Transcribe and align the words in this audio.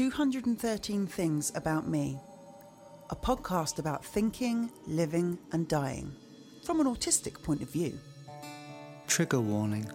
213 0.00 1.06
Things 1.06 1.52
About 1.54 1.86
Me, 1.86 2.18
a 3.10 3.14
podcast 3.14 3.78
about 3.78 4.02
thinking, 4.02 4.70
living, 4.86 5.36
and 5.52 5.68
dying 5.68 6.10
from 6.64 6.80
an 6.80 6.86
autistic 6.86 7.42
point 7.42 7.60
of 7.60 7.70
view. 7.70 8.00
Trigger 9.06 9.42
warning. 9.42 9.86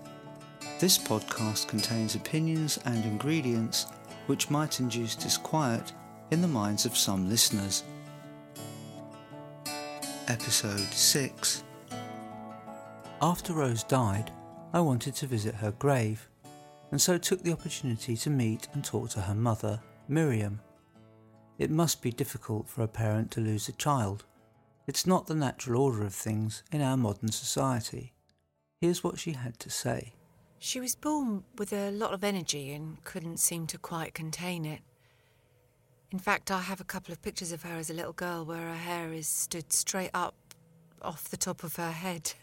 This 0.79 0.95
podcast 0.95 1.67
contains 1.67 2.13
opinions 2.13 2.77
and 2.85 3.03
ingredients 3.03 3.87
which 4.27 4.51
might 4.51 4.79
induce 4.79 5.15
disquiet 5.15 5.91
in 6.29 6.39
the 6.39 6.47
minds 6.47 6.85
of 6.85 6.95
some 6.95 7.27
listeners. 7.27 7.83
Episode 10.27 10.93
6 10.93 11.63
After 13.23 13.53
Rose 13.53 13.81
died, 13.81 14.29
I 14.71 14.81
wanted 14.81 15.15
to 15.15 15.25
visit 15.25 15.55
her 15.55 15.71
grave, 15.71 16.29
and 16.91 17.01
so 17.01 17.17
took 17.17 17.41
the 17.41 17.53
opportunity 17.53 18.15
to 18.17 18.29
meet 18.29 18.67
and 18.73 18.85
talk 18.85 19.09
to 19.09 19.21
her 19.21 19.33
mother, 19.33 19.81
Miriam. 20.07 20.59
It 21.57 21.71
must 21.71 22.01
be 22.01 22.11
difficult 22.11 22.67
for 22.67 22.83
a 22.83 22.87
parent 22.87 23.31
to 23.31 23.41
lose 23.41 23.69
a 23.69 23.73
child. 23.73 24.25
It's 24.87 25.07
not 25.07 25.27
the 25.27 25.35
natural 25.35 25.81
order 25.81 26.03
of 26.03 26.13
things 26.13 26.63
in 26.71 26.81
our 26.81 26.97
modern 26.97 27.31
society. 27.31 28.13
Here's 28.81 29.03
what 29.03 29.19
she 29.19 29.33
had 29.33 29.59
to 29.59 29.69
say. 29.69 30.13
She 30.59 30.79
was 30.79 30.95
born 30.95 31.43
with 31.57 31.73
a 31.73 31.91
lot 31.91 32.13
of 32.13 32.23
energy 32.23 32.71
and 32.73 33.03
couldn't 33.03 33.37
seem 33.37 33.67
to 33.67 33.77
quite 33.77 34.13
contain 34.13 34.65
it. 34.65 34.81
In 36.11 36.19
fact, 36.19 36.51
I 36.51 36.61
have 36.61 36.81
a 36.81 36.85
couple 36.85 37.11
of 37.11 37.21
pictures 37.21 37.51
of 37.51 37.63
her 37.63 37.75
as 37.75 37.89
a 37.89 37.93
little 37.93 38.13
girl 38.13 38.45
where 38.45 38.67
her 38.67 38.75
hair 38.75 39.11
is 39.11 39.27
stood 39.27 39.73
straight 39.73 40.11
up 40.13 40.35
off 41.01 41.29
the 41.29 41.37
top 41.37 41.63
of 41.63 41.75
her 41.77 41.91
head. 41.91 42.33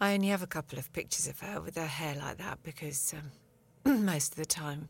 I 0.00 0.14
only 0.14 0.28
have 0.28 0.42
a 0.42 0.46
couple 0.46 0.78
of 0.78 0.92
pictures 0.92 1.28
of 1.28 1.40
her 1.40 1.60
with 1.60 1.76
her 1.76 1.86
hair 1.86 2.14
like 2.16 2.38
that 2.38 2.62
because 2.62 3.14
um, 3.84 4.04
most 4.04 4.32
of 4.32 4.36
the 4.36 4.44
time 4.44 4.88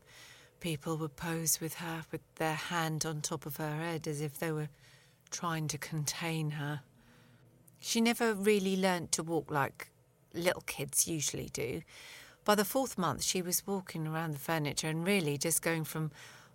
people 0.59 0.97
would 0.97 1.15
pose 1.15 1.59
with 1.59 1.75
her 1.75 2.03
with 2.11 2.21
their 2.35 2.55
hand 2.55 3.05
on 3.05 3.21
top 3.21 3.45
of 3.45 3.57
her 3.57 3.77
head 3.77 4.07
as 4.07 4.21
if 4.21 4.39
they 4.39 4.51
were 4.51 4.69
trying 5.29 5.67
to 5.67 5.77
contain 5.77 6.51
her. 6.51 6.81
She 7.79 8.01
never 8.01 8.33
really 8.33 8.75
learnt 8.75 9.11
to 9.13 9.23
walk 9.23 9.51
like 9.51 9.89
little 10.33 10.61
kids 10.61 11.07
usually 11.07 11.49
do. 11.49 11.81
By 12.43 12.55
the 12.55 12.65
fourth 12.65 12.97
month, 12.97 13.23
she 13.23 13.41
was 13.41 13.65
walking 13.65 14.07
around 14.07 14.33
the 14.33 14.39
furniture 14.39 14.87
and 14.87 15.05
really 15.05 15.37
just 15.37 15.61
going 15.61 15.83
from 15.83 16.11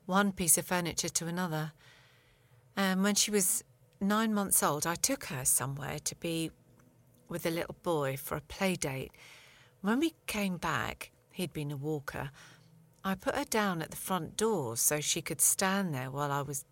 one 0.07 0.33
piece 0.33 0.57
of 0.59 0.67
furniture 0.67 1.09
to 1.09 1.27
another. 1.27 1.73
And 2.77 3.03
when 3.03 3.15
she 3.15 3.31
was 3.31 3.65
nine 4.01 4.33
months 4.33 4.63
old, 4.63 4.87
I 4.87 4.95
took 4.95 5.25
her 5.25 5.45
somewhere 5.45 5.99
to 6.05 6.15
be 6.17 6.51
with 7.29 7.47
a 7.47 7.51
little 7.51 7.77
boy 7.83 8.17
for 8.17 8.37
a 8.37 8.41
play 8.41 8.77
date. 8.77 9.13
When 9.83 10.01
we 10.01 10.15
came 10.27 10.57
back, 10.57 11.11
he'd 11.33 11.53
been 11.53 11.71
a 11.71 11.77
walker. 11.77 12.31
I 13.05 13.15
put 13.15 13.35
her 13.35 13.45
down 13.45 13.81
at 13.81 13.91
the 13.91 13.97
front 13.97 14.37
door 14.37 14.77
so 14.77 15.01
she 15.01 15.23
could 15.23 15.41
stand 15.41 15.95
there 15.95 16.11
while 16.11 16.31
I 16.31 16.43
was 16.43 16.65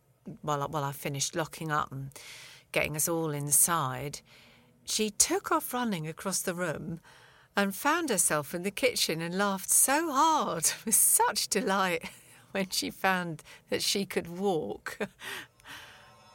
while 0.43 0.63
I, 0.63 0.67
while 0.67 0.85
I 0.85 0.93
finished 0.93 1.35
locking 1.35 1.71
up 1.71 1.91
and 1.91 2.11
getting 2.73 2.97
us 2.97 3.09
all 3.09 3.31
inside. 3.31 4.21
She 4.85 5.11
took 5.11 5.51
off 5.51 5.73
running 5.73 6.07
across 6.07 6.43
the 6.43 6.55
room 6.55 7.01
and 7.57 7.75
found 7.75 8.11
herself 8.11 8.55
in 8.55 8.63
the 8.63 8.71
kitchen 8.71 9.21
and 9.21 9.37
laughed 9.37 9.71
so 9.71 10.13
hard 10.13 10.71
with 10.85 10.95
such 10.95 11.49
delight 11.49 12.11
when 12.53 12.69
she 12.71 12.91
found 12.91 13.43
that 13.71 13.83
she 13.83 14.05
could 14.05 14.39
walk. 14.39 14.99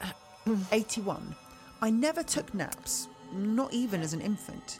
81. 0.71 1.35
I 1.81 1.89
never 1.89 2.23
took 2.23 2.53
naps, 2.53 3.07
not 3.31 3.73
even 3.73 4.01
as 4.01 4.13
an 4.13 4.21
infant. 4.21 4.79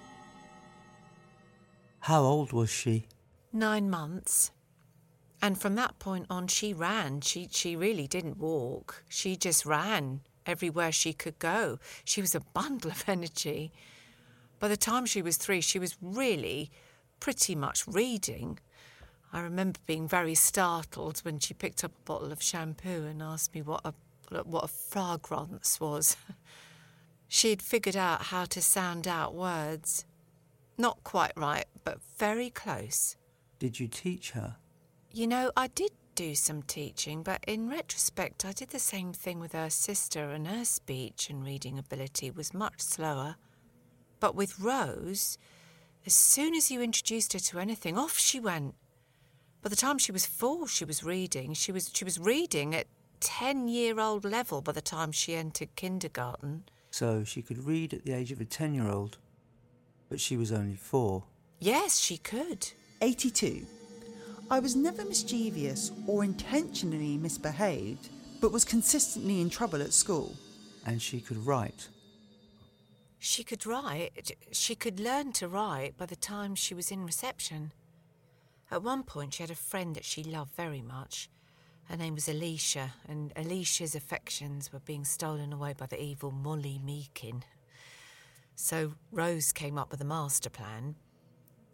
How 1.99 2.23
old 2.23 2.51
was 2.51 2.69
she? 2.69 3.07
Nine 3.53 3.89
months. 3.89 4.51
And 5.43 5.59
from 5.59 5.75
that 5.75 5.99
point 5.99 6.27
on, 6.29 6.47
she 6.47 6.73
ran. 6.73 7.19
She, 7.19 7.49
she 7.51 7.75
really 7.75 8.07
didn't 8.07 8.37
walk. 8.37 9.03
She 9.09 9.35
just 9.35 9.65
ran 9.65 10.21
everywhere 10.45 10.93
she 10.93 11.11
could 11.11 11.37
go. 11.37 11.79
She 12.05 12.21
was 12.21 12.33
a 12.33 12.39
bundle 12.39 12.91
of 12.91 13.03
energy. 13.07 13.73
By 14.59 14.69
the 14.69 14.77
time 14.77 15.05
she 15.05 15.21
was 15.21 15.35
three, 15.35 15.59
she 15.59 15.79
was 15.79 15.97
really 16.01 16.71
pretty 17.19 17.55
much 17.55 17.85
reading. 17.85 18.57
I 19.33 19.41
remember 19.41 19.81
being 19.85 20.07
very 20.07 20.33
startled 20.33 21.19
when 21.25 21.39
she 21.39 21.53
picked 21.53 21.83
up 21.83 21.91
a 21.91 22.05
bottle 22.05 22.31
of 22.31 22.41
shampoo 22.41 23.03
and 23.03 23.21
asked 23.21 23.53
me 23.53 23.61
what 23.61 23.81
a 23.83 23.93
what 24.45 24.63
a 24.63 24.67
fragrance 24.69 25.77
was. 25.77 26.15
she 27.27 27.49
had 27.49 27.61
figured 27.61 27.97
out 27.97 28.23
how 28.23 28.45
to 28.45 28.61
sound 28.61 29.09
out 29.09 29.35
words. 29.35 30.05
Not 30.77 31.03
quite 31.03 31.33
right, 31.35 31.65
but 31.83 31.99
very 32.17 32.49
close. 32.49 33.17
Did 33.59 33.81
you 33.81 33.89
teach 33.89 34.31
her? 34.31 34.55
You 35.15 35.27
know, 35.27 35.51
I 35.55 35.67
did 35.67 35.91
do 36.15 36.33
some 36.33 36.63
teaching, 36.63 37.21
but 37.21 37.43
in 37.47 37.69
retrospect, 37.69 38.45
I 38.45 38.51
did 38.51 38.69
the 38.69 38.79
same 38.79 39.13
thing 39.13 39.39
with 39.39 39.53
her 39.53 39.69
sister, 39.69 40.31
and 40.31 40.47
her 40.47 40.65
speech 40.65 41.29
and 41.29 41.45
reading 41.45 41.77
ability 41.77 42.31
was 42.31 42.51
much 42.51 42.81
slower. 42.81 43.35
But 44.19 44.33
with 44.33 44.59
Rose, 44.59 45.37
as 46.07 46.15
soon 46.15 46.55
as 46.55 46.71
you 46.71 46.81
introduced 46.81 47.33
her 47.33 47.39
to 47.39 47.59
anything, 47.59 47.95
off 47.95 48.17
she 48.17 48.39
went. 48.39 48.73
By 49.61 49.69
the 49.69 49.75
time 49.75 49.99
she 49.99 50.11
was 50.11 50.25
four, 50.25 50.67
she 50.67 50.83
was 50.83 51.03
reading. 51.03 51.53
She 51.53 51.71
was 51.71 51.91
she 51.93 52.03
was 52.03 52.17
reading 52.19 52.73
at 52.73 52.87
ten 53.19 53.67
year 53.67 53.99
old 53.99 54.25
level 54.25 54.61
by 54.61 54.71
the 54.71 54.81
time 54.81 55.11
she 55.11 55.35
entered 55.35 55.75
kindergarten. 55.75 56.63
So 56.89 57.23
she 57.23 57.43
could 57.43 57.63
read 57.63 57.93
at 57.93 58.03
the 58.03 58.13
age 58.13 58.31
of 58.31 58.41
a 58.41 58.45
10 58.45 58.73
year 58.73 58.87
old, 58.89 59.19
but 60.09 60.19
she 60.19 60.37
was 60.37 60.51
only 60.51 60.75
four. 60.75 61.23
Yes, 61.59 61.99
she 61.99 62.17
could. 62.17 62.71
82. 63.01 63.65
I 64.49 64.59
was 64.59 64.75
never 64.75 65.03
mischievous 65.05 65.91
or 66.05 66.23
intentionally 66.23 67.17
misbehaved, 67.17 68.09
but 68.41 68.51
was 68.51 68.65
consistently 68.65 69.41
in 69.41 69.49
trouble 69.49 69.81
at 69.81 69.93
school. 69.93 70.35
And 70.85 71.01
she 71.01 71.21
could 71.21 71.45
write. 71.45 71.87
She 73.19 73.43
could 73.43 73.65
write. 73.65 74.35
She 74.51 74.75
could 74.75 74.99
learn 74.99 75.31
to 75.33 75.47
write 75.47 75.97
by 75.97 76.05
the 76.05 76.15
time 76.15 76.55
she 76.55 76.73
was 76.73 76.91
in 76.91 77.05
reception. 77.05 77.71
At 78.69 78.83
one 78.83 79.03
point, 79.03 79.35
she 79.35 79.43
had 79.43 79.51
a 79.51 79.55
friend 79.55 79.95
that 79.95 80.05
she 80.05 80.23
loved 80.23 80.55
very 80.55 80.81
much. 80.81 81.29
Her 81.85 81.97
name 81.97 82.15
was 82.15 82.27
Alicia, 82.27 82.93
and 83.07 83.31
Alicia's 83.35 83.95
affections 83.95 84.73
were 84.73 84.79
being 84.79 85.05
stolen 85.05 85.53
away 85.53 85.73
by 85.77 85.85
the 85.85 86.01
evil 86.01 86.31
Molly 86.31 86.81
Meakin. 86.83 87.43
So 88.55 88.93
Rose 89.11 89.51
came 89.51 89.77
up 89.77 89.91
with 89.91 90.01
a 90.01 90.05
master 90.05 90.49
plan. 90.49 90.95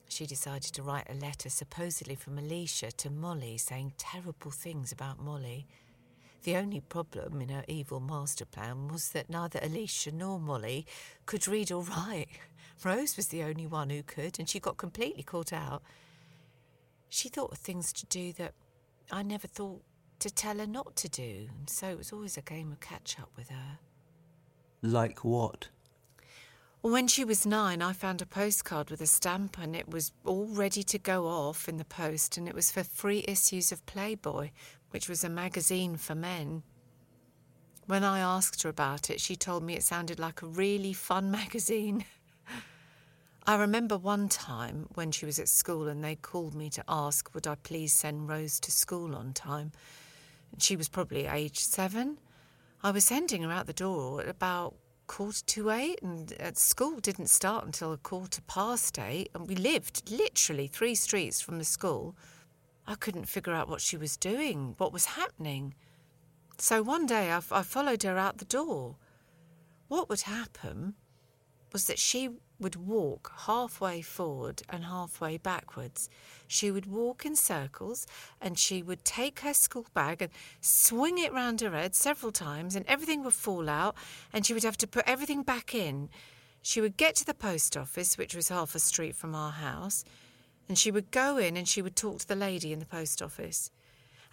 She 0.09 0.25
decided 0.25 0.73
to 0.73 0.81
write 0.83 1.07
a 1.07 1.13
letter, 1.13 1.49
supposedly 1.49 2.15
from 2.15 2.39
Alicia, 2.39 2.91
to 2.93 3.11
Molly, 3.11 3.57
saying 3.57 3.93
terrible 3.97 4.49
things 4.49 4.91
about 4.91 5.23
Molly. 5.23 5.67
The 6.43 6.55
only 6.55 6.81
problem 6.81 7.41
in 7.41 7.49
her 7.49 7.63
evil 7.67 7.99
master 7.99 8.43
plan 8.45 8.87
was 8.87 9.09
that 9.09 9.29
neither 9.29 9.59
Alicia 9.61 10.11
nor 10.11 10.39
Molly 10.39 10.87
could 11.27 11.47
read 11.47 11.71
or 11.71 11.83
write. 11.83 12.27
Rose 12.83 13.17
was 13.17 13.27
the 13.27 13.43
only 13.43 13.67
one 13.67 13.91
who 13.91 14.01
could, 14.01 14.39
and 14.39 14.49
she 14.49 14.59
got 14.59 14.77
completely 14.77 15.21
caught 15.21 15.53
out. 15.53 15.83
She 17.07 17.29
thought 17.29 17.51
of 17.51 17.59
things 17.59 17.93
to 17.93 18.05
do 18.07 18.33
that 18.33 18.53
I 19.11 19.21
never 19.21 19.47
thought 19.47 19.83
to 20.19 20.29
tell 20.31 20.57
her 20.57 20.67
not 20.67 20.95
to 20.97 21.09
do, 21.09 21.49
and 21.55 21.69
so 21.69 21.87
it 21.87 21.97
was 21.97 22.11
always 22.11 22.35
a 22.35 22.41
game 22.41 22.71
of 22.71 22.79
catch 22.79 23.19
up 23.19 23.29
with 23.37 23.49
her. 23.49 23.77
Like 24.81 25.23
what? 25.23 25.69
When 26.81 27.07
she 27.09 27.25
was 27.25 27.45
nine, 27.45 27.81
I 27.81 27.91
found 27.91 28.21
a 28.21 28.25
postcard 28.25 28.89
with 28.89 29.01
a 29.01 29.05
stamp, 29.05 29.57
and 29.59 29.75
it 29.75 29.89
was 29.89 30.13
all 30.23 30.47
ready 30.47 30.81
to 30.83 30.97
go 30.97 31.27
off 31.27 31.67
in 31.67 31.75
the 31.75 31.83
post, 31.83 32.37
and 32.37 32.47
it 32.47 32.55
was 32.55 32.71
for 32.71 32.85
free 32.85 33.25
issues 33.27 33.73
of 33.73 33.85
Playboy, 33.85 34.51
which 34.91 35.09
was 35.09 35.25
a 35.25 35.29
magazine 35.29 35.97
for 35.97 36.15
men. 36.15 36.63
When 37.85 38.05
I 38.05 38.19
asked 38.19 38.63
her 38.63 38.69
about 38.69 39.09
it, 39.09 39.19
she 39.19 39.35
told 39.35 39.61
me 39.61 39.73
it 39.73 39.83
sounded 39.83 40.19
like 40.19 40.41
a 40.41 40.47
really 40.47 40.93
fun 40.93 41.29
magazine. 41.39 42.05
I 43.45 43.55
remember 43.55 43.97
one 43.97 44.29
time 44.29 44.87
when 44.93 45.11
she 45.11 45.25
was 45.25 45.37
at 45.37 45.49
school 45.49 45.89
and 45.89 46.01
they 46.01 46.15
called 46.15 46.55
me 46.55 46.69
to 46.69 46.83
ask 46.87 47.33
would 47.33 47.47
I 47.47 47.55
please 47.55 47.91
send 47.91 48.29
Rose 48.29 48.59
to 48.61 48.71
school 48.71 49.15
on 49.15 49.33
time. 49.33 49.73
She 50.59 50.77
was 50.77 50.87
probably 50.87 51.25
age 51.25 51.57
seven. 51.57 52.19
I 52.83 52.91
was 52.91 53.05
sending 53.05 53.41
her 53.41 53.51
out 53.51 53.65
the 53.65 53.73
door 53.73 54.21
at 54.21 54.29
about 54.29 54.75
quarter 55.09 55.43
to 55.43 55.71
eight, 55.71 55.99
and 56.01 56.31
at 56.33 56.57
school 56.57 56.99
didn't 56.99 57.27
start 57.27 57.65
until 57.65 57.91
a 57.91 57.97
quarter 57.97 58.41
past 58.43 58.97
eight, 58.99 59.29
and 59.33 59.47
we 59.47 59.55
lived 59.55 60.09
literally 60.09 60.67
three 60.67 60.95
streets 60.95 61.41
from 61.41 61.57
the 61.57 61.65
school. 61.65 62.15
I 62.87 62.95
couldn't 62.95 63.27
figure 63.27 63.51
out 63.51 63.67
what 63.67 63.81
she 63.81 63.97
was 63.97 64.15
doing, 64.15 64.75
what 64.77 64.93
was 64.93 65.05
happening. 65.05 65.73
So 66.59 66.83
one 66.83 67.07
day 67.07 67.31
I, 67.31 67.41
I 67.51 67.63
followed 67.63 68.03
her 68.03 68.17
out 68.17 68.37
the 68.37 68.45
door. 68.45 68.97
What 69.87 70.09
would 70.09 70.21
happen 70.21 70.93
was 71.73 71.87
that 71.87 71.99
she 71.99 72.29
would 72.59 72.75
walk 72.75 73.31
halfway 73.45 74.01
forward 74.01 74.61
and 74.69 74.83
halfway 74.85 75.37
backwards. 75.37 76.09
She 76.47 76.71
would 76.71 76.85
walk 76.85 77.25
in 77.25 77.35
circles 77.35 78.05
and 78.41 78.59
she 78.59 78.81
would 78.81 79.05
take 79.05 79.39
her 79.39 79.53
school 79.53 79.85
bag 79.93 80.21
and 80.21 80.31
swing 80.59 81.17
it 81.17 81.33
round 81.33 81.61
her 81.61 81.71
head 81.71 81.95
several 81.95 82.31
times, 82.31 82.75
and 82.75 82.85
everything 82.87 83.23
would 83.23 83.33
fall 83.33 83.69
out, 83.69 83.95
and 84.33 84.45
she 84.45 84.53
would 84.53 84.63
have 84.63 84.77
to 84.77 84.87
put 84.87 85.07
everything 85.07 85.43
back 85.43 85.73
in. 85.73 86.09
She 86.61 86.81
would 86.81 86.97
get 86.97 87.15
to 87.15 87.25
the 87.25 87.33
post 87.33 87.77
office, 87.77 88.17
which 88.17 88.35
was 88.35 88.49
half 88.49 88.75
a 88.75 88.79
street 88.79 89.15
from 89.15 89.35
our 89.35 89.51
house, 89.51 90.03
and 90.67 90.77
she 90.77 90.91
would 90.91 91.11
go 91.11 91.37
in 91.37 91.55
and 91.57 91.67
she 91.67 91.81
would 91.81 91.95
talk 91.95 92.19
to 92.19 92.27
the 92.27 92.35
lady 92.35 92.73
in 92.73 92.79
the 92.79 92.85
post 92.85 93.21
office. 93.21 93.71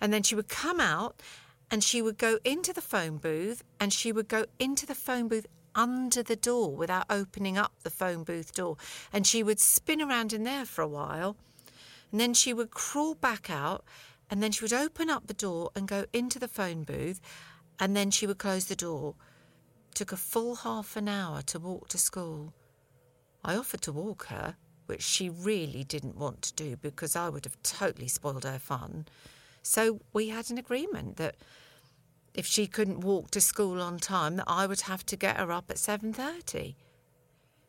And 0.00 0.12
then 0.12 0.23
she 0.23 0.34
would 0.34 0.49
come 0.49 0.81
out 0.81 1.23
and 1.70 1.82
she 1.82 2.02
would 2.02 2.19
go 2.19 2.38
into 2.44 2.73
the 2.73 2.82
phone 2.82 3.17
booth 3.17 3.64
and 3.81 3.93
she 3.93 4.12
would 4.12 4.28
go 4.28 4.44
into 4.58 4.87
the 4.87 4.94
phone 4.94 5.28
booth 5.28 5.46
under 5.76 6.23
the 6.23 6.34
door 6.34 6.75
without 6.75 7.06
opening 7.08 7.56
up 7.56 7.73
the 7.82 7.90
phone 7.90 8.25
booth 8.25 8.55
door. 8.55 8.76
And 9.12 9.26
she 9.26 9.43
would 9.43 9.61
spin 9.61 10.02
around 10.02 10.32
in 10.32 10.43
there 10.43 10.64
for 10.64 10.82
a 10.82 10.88
while. 10.88 11.37
And 12.11 12.20
then 12.20 12.34
she 12.34 12.52
would 12.52 12.70
crawl 12.70 13.14
back 13.14 13.50
out. 13.50 13.84
And 14.28 14.43
then 14.43 14.50
she 14.50 14.64
would 14.64 14.73
open 14.73 15.08
up 15.08 15.28
the 15.28 15.34
door 15.34 15.70
and 15.76 15.87
go 15.87 16.06
into 16.12 16.38
the 16.38 16.49
phone 16.49 16.82
booth. 16.82 17.20
And 17.78 17.94
then 17.94 18.11
she 18.11 18.26
would 18.26 18.38
close 18.38 18.64
the 18.64 18.75
door. 18.75 19.14
Took 19.94 20.11
a 20.11 20.17
full 20.17 20.56
half 20.56 20.96
an 20.96 21.08
hour 21.08 21.43
to 21.43 21.58
walk 21.58 21.88
to 21.90 21.99
school. 21.99 22.52
I 23.44 23.55
offered 23.55 23.82
to 23.82 23.93
walk 23.93 24.26
her, 24.26 24.56
which 24.87 25.02
she 25.02 25.28
really 25.28 25.84
didn't 25.84 26.17
want 26.17 26.43
to 26.43 26.55
do 26.55 26.76
because 26.76 27.14
I 27.14 27.28
would 27.28 27.44
have 27.44 27.62
totally 27.62 28.08
spoiled 28.08 28.44
her 28.44 28.58
fun. 28.58 29.06
So 29.62 30.00
we 30.12 30.28
had 30.28 30.50
an 30.50 30.58
agreement 30.58 31.17
that 31.17 31.37
if 32.37 32.47
she 32.47 32.67
couldn't 32.67 33.00
walk 33.00 33.31
to 33.31 33.41
school 33.41 33.81
on 33.81 33.99
time, 33.99 34.37
that 34.37 34.44
I 34.47 34.67
would 34.67 34.83
have 34.83 35.05
to 35.06 35.17
get 35.17 35.38
her 35.38 35.50
up 35.50 35.71
at 35.71 35.79
7:30. 35.79 36.77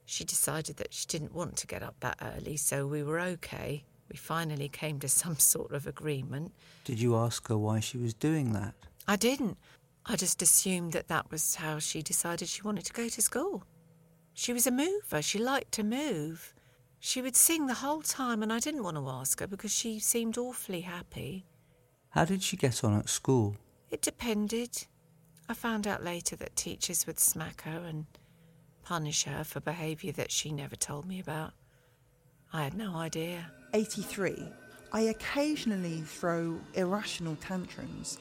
She 0.06 0.24
decided 0.24 0.78
that 0.78 0.94
she 0.94 1.06
didn't 1.08 1.34
want 1.34 1.56
to 1.58 1.68
get 1.68 1.84
up 1.84 2.00
that 2.02 2.18
early, 2.22 2.58
so 2.58 2.86
we 2.86 3.02
were 3.02 3.20
okay. 3.20 3.86
We 4.10 4.18
finally 4.18 4.70
came 4.70 5.00
to 5.00 5.10
some 5.10 5.38
sort 5.38 5.74
of 5.74 5.88
agreement. 5.88 6.54
Did 6.84 7.00
you 7.00 7.16
ask 7.16 7.48
her 7.48 7.58
why 7.58 7.80
she 7.80 7.98
was 7.98 8.14
doing 8.14 8.54
that? 8.54 8.74
I 9.08 9.16
didn't. 9.16 9.58
I 10.06 10.16
just 10.16 10.42
assumed 10.42 10.94
that 10.94 11.10
that 11.10 11.30
was 11.30 11.56
how 11.56 11.80
she 11.80 12.02
decided 12.02 12.48
she 12.48 12.62
wanted 12.62 12.86
to 12.86 12.94
go 12.94 13.10
to 13.10 13.22
school. 13.22 13.64
She 14.34 14.54
was 14.54 14.68
a 14.68 14.72
mover. 14.72 15.22
She 15.22 15.40
liked 15.40 15.74
to 15.74 15.84
move. 15.84 16.54
She 17.00 17.22
would 17.22 17.36
sing 17.36 17.68
the 17.68 17.74
whole 17.74 18.02
time, 18.02 18.42
and 18.42 18.52
I 18.52 18.60
didn't 18.60 18.84
want 18.84 18.98
to 18.98 19.10
ask 19.10 19.40
her 19.40 19.48
because 19.48 19.74
she 19.74 20.00
seemed 20.00 20.38
awfully 20.38 20.82
happy. 20.82 21.46
How 22.10 22.26
did 22.26 22.42
she 22.42 22.56
get 22.56 22.84
on 22.84 22.98
at 22.98 23.10
school? 23.10 23.58
It 23.90 24.02
depended. 24.02 24.86
I 25.50 25.54
found 25.54 25.88
out 25.88 26.04
later 26.04 26.36
that 26.38 26.56
teachers 26.56 27.08
would 27.08 27.20
smack 27.20 27.62
her 27.62 27.84
and 27.86 28.06
punish 28.84 29.24
her 29.24 29.44
for 29.44 29.60
behaviour 29.60 30.12
that 30.14 30.32
she 30.32 30.52
never 30.52 30.76
told 30.76 31.06
me 31.06 31.20
about. 31.20 31.54
I 32.52 32.64
had 32.64 32.74
no 32.74 32.96
idea. 32.96 33.52
83. 33.74 34.52
I 34.94 35.02
occasionally 35.02 36.02
throw 36.02 36.60
irrational 36.74 37.36
tantrums 37.38 38.18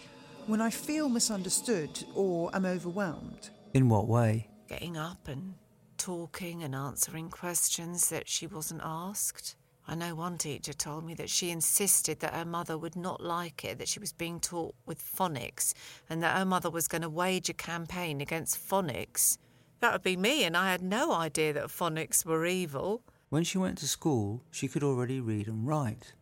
when 0.47 0.61
I 0.61 0.71
feel 0.71 1.09
misunderstood 1.09 2.05
or 2.15 2.55
am 2.55 2.65
overwhelmed. 2.65 3.51
In 3.75 3.89
what 3.89 4.09
way? 4.09 4.49
Getting 4.69 4.97
up 4.97 5.29
and 5.29 5.55
talking 5.99 6.63
and 6.63 6.75
answering 6.75 7.31
questions 7.31 8.09
that 8.11 8.29
she 8.29 8.47
wasn't 8.47 8.81
asked. 8.85 9.57
I 9.89 9.95
know 9.95 10.17
one 10.17 10.37
teacher 10.37 10.73
told 10.73 11.05
me 11.05 11.15
that 11.15 11.31
she 11.31 11.51
insisted 11.51 12.19
that 12.21 12.35
her 12.35 12.45
mother 12.45 12.77
would 12.77 12.97
not 12.97 13.23
like 13.23 13.65
it 13.65 13.79
that 13.79 13.89
she 13.89 14.01
was 14.01 14.13
being 14.13 14.41
taught 14.41 14.75
with 14.85 15.01
phonics 15.01 15.75
and 16.11 16.23
that 16.23 16.37
her 16.37 16.45
mother 16.45 16.71
was 16.71 16.89
going 16.89 17.03
to 17.03 17.09
wage 17.09 17.49
a 17.49 17.55
campaign 17.55 18.21
against 18.21 18.59
phonics. 18.59 19.39
That 19.81 19.93
would 19.93 20.03
be 20.03 20.17
me, 20.17 20.45
and 20.45 20.57
I 20.57 20.73
had 20.73 20.83
no 20.83 21.13
idea 21.13 21.53
that 21.53 21.69
phonics 21.69 22.25
were 22.25 22.47
evil. 22.47 23.03
When 23.29 23.45
she 23.45 23.59
went 23.59 23.79
to 23.79 23.89
school, 23.89 24.43
she 24.51 24.67
could 24.67 24.83
already 24.83 25.21
read 25.21 25.47
and 25.47 25.67
write. 25.67 26.15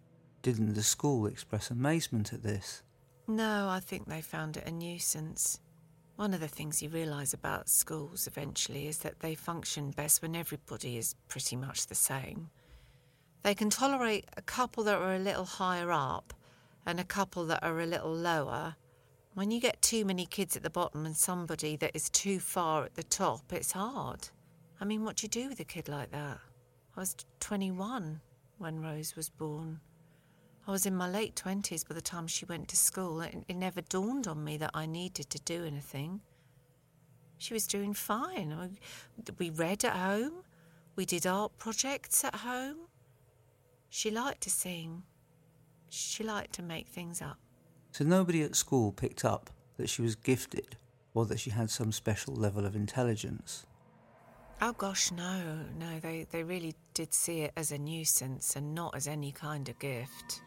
Didn't 0.43 0.75
the 0.75 0.83
school 0.83 1.27
express 1.27 1.71
amazement 1.71 2.33
at 2.33 2.43
this? 2.43 2.83
No, 3.27 3.69
I 3.69 3.81
think 3.81 4.07
they 4.07 4.21
found 4.21 4.59
it 4.59 4.69
a 4.69 4.71
nuisance. 4.71 5.61
One 6.17 6.35
of 6.35 6.41
the 6.41 6.49
things 6.49 6.83
you 6.83 6.91
realise 6.91 7.33
about 7.33 7.69
schools 7.71 8.27
eventually 8.27 8.87
is 8.87 8.99
that 8.99 9.21
they 9.21 9.35
function 9.35 9.91
best 9.91 10.21
when 10.21 10.37
everybody 10.37 10.99
is 10.99 11.15
pretty 11.29 11.57
much 11.57 11.87
the 11.87 11.95
same. 11.95 12.51
They 13.45 13.55
can 13.55 13.69
tolerate 13.69 14.25
a 14.39 14.43
couple 14.43 14.85
that 14.85 14.97
are 14.97 15.15
a 15.15 15.19
little 15.19 15.45
higher 15.45 15.93
up 15.93 16.33
and 16.87 16.99
a 16.99 17.05
couple 17.05 17.45
that 17.45 17.63
are 17.63 17.79
a 17.79 17.85
little 17.85 18.13
lower. 18.13 18.75
When 19.35 19.51
you 19.51 19.61
get 19.61 19.83
too 19.83 20.07
many 20.07 20.25
kids 20.25 20.57
at 20.57 20.63
the 20.63 20.71
bottom 20.71 21.05
and 21.05 21.15
somebody 21.15 21.77
that 21.77 21.91
is 21.95 22.09
too 22.09 22.41
far 22.41 22.85
at 22.85 22.95
the 22.95 23.03
top, 23.03 23.53
it's 23.53 23.73
hard. 23.73 24.31
I 24.81 24.87
mean, 24.87 25.05
what 25.05 25.17
do 25.17 25.27
you 25.27 25.29
do 25.29 25.51
with 25.51 25.61
a 25.61 25.65
kid 25.65 25.91
like 25.91 26.11
that? 26.13 26.39
I 26.97 27.01
was 27.01 27.17
21 27.41 28.23
when 28.57 28.81
Rose 28.81 29.15
was 29.15 29.29
born. 29.29 29.81
I 30.67 30.71
was 30.71 30.87
in 30.87 30.97
my 30.97 31.11
late 31.11 31.35
20s 31.37 31.87
by 31.87 31.95
the 31.95 32.01
time 32.01 32.27
she 32.27 32.47
went 32.47 32.69
to 32.69 32.77
school. 32.77 33.21
It, 33.21 33.45
never 33.55 33.83
dawned 33.83 34.27
on 34.27 34.43
me 34.43 34.57
that 34.57 34.71
I 34.73 34.87
needed 34.87 35.29
to 35.29 35.39
do 35.41 35.67
anything. 35.67 36.23
She 37.37 37.53
was 37.53 37.67
doing 37.67 37.93
fine. 37.93 38.79
We 39.39 39.51
read 39.51 39.85
at 39.85 39.97
home, 39.97 40.45
we 40.97 41.05
did 41.05 41.27
art 41.27 41.59
projects 41.59 42.25
at 42.25 42.37
home. 42.37 42.89
She 43.97 44.11
liked 44.11 44.41
to 44.41 44.51
sing. 44.51 45.05
She 45.89 46.25
liked 46.25 46.55
to 46.55 46.63
make 46.65 46.89
things 46.89 47.23
up. 47.23 47.39
So 47.93 48.03
nobody 48.03 48.43
at 48.43 48.57
school 48.57 48.91
picked 48.91 49.25
up 49.25 49.51
that 49.77 49.89
she 49.89 50.03
was 50.03 50.17
gifted 50.17 50.77
or 51.15 51.27
that 51.27 51.39
she 51.39 51.51
had 51.51 51.71
some 51.71 51.93
special 51.93 52.35
level 52.35 52.67
of 52.67 52.75
intelligence? 52.75 53.67
Oh 54.61 54.73
gosh, 54.73 55.13
no, 55.13 55.61
no, 55.79 56.01
they, 56.01 56.27
they 56.33 56.43
really 56.43 56.75
did 56.93 57.15
see 57.15 57.43
it 57.43 57.53
as 57.57 57.71
a 57.71 57.79
nuisance 57.79 58.57
and 58.57 58.75
not 58.75 58.97
as 58.97 59.07
any 59.07 59.31
kind 59.31 59.69
of 59.69 59.79
gift. 59.79 60.43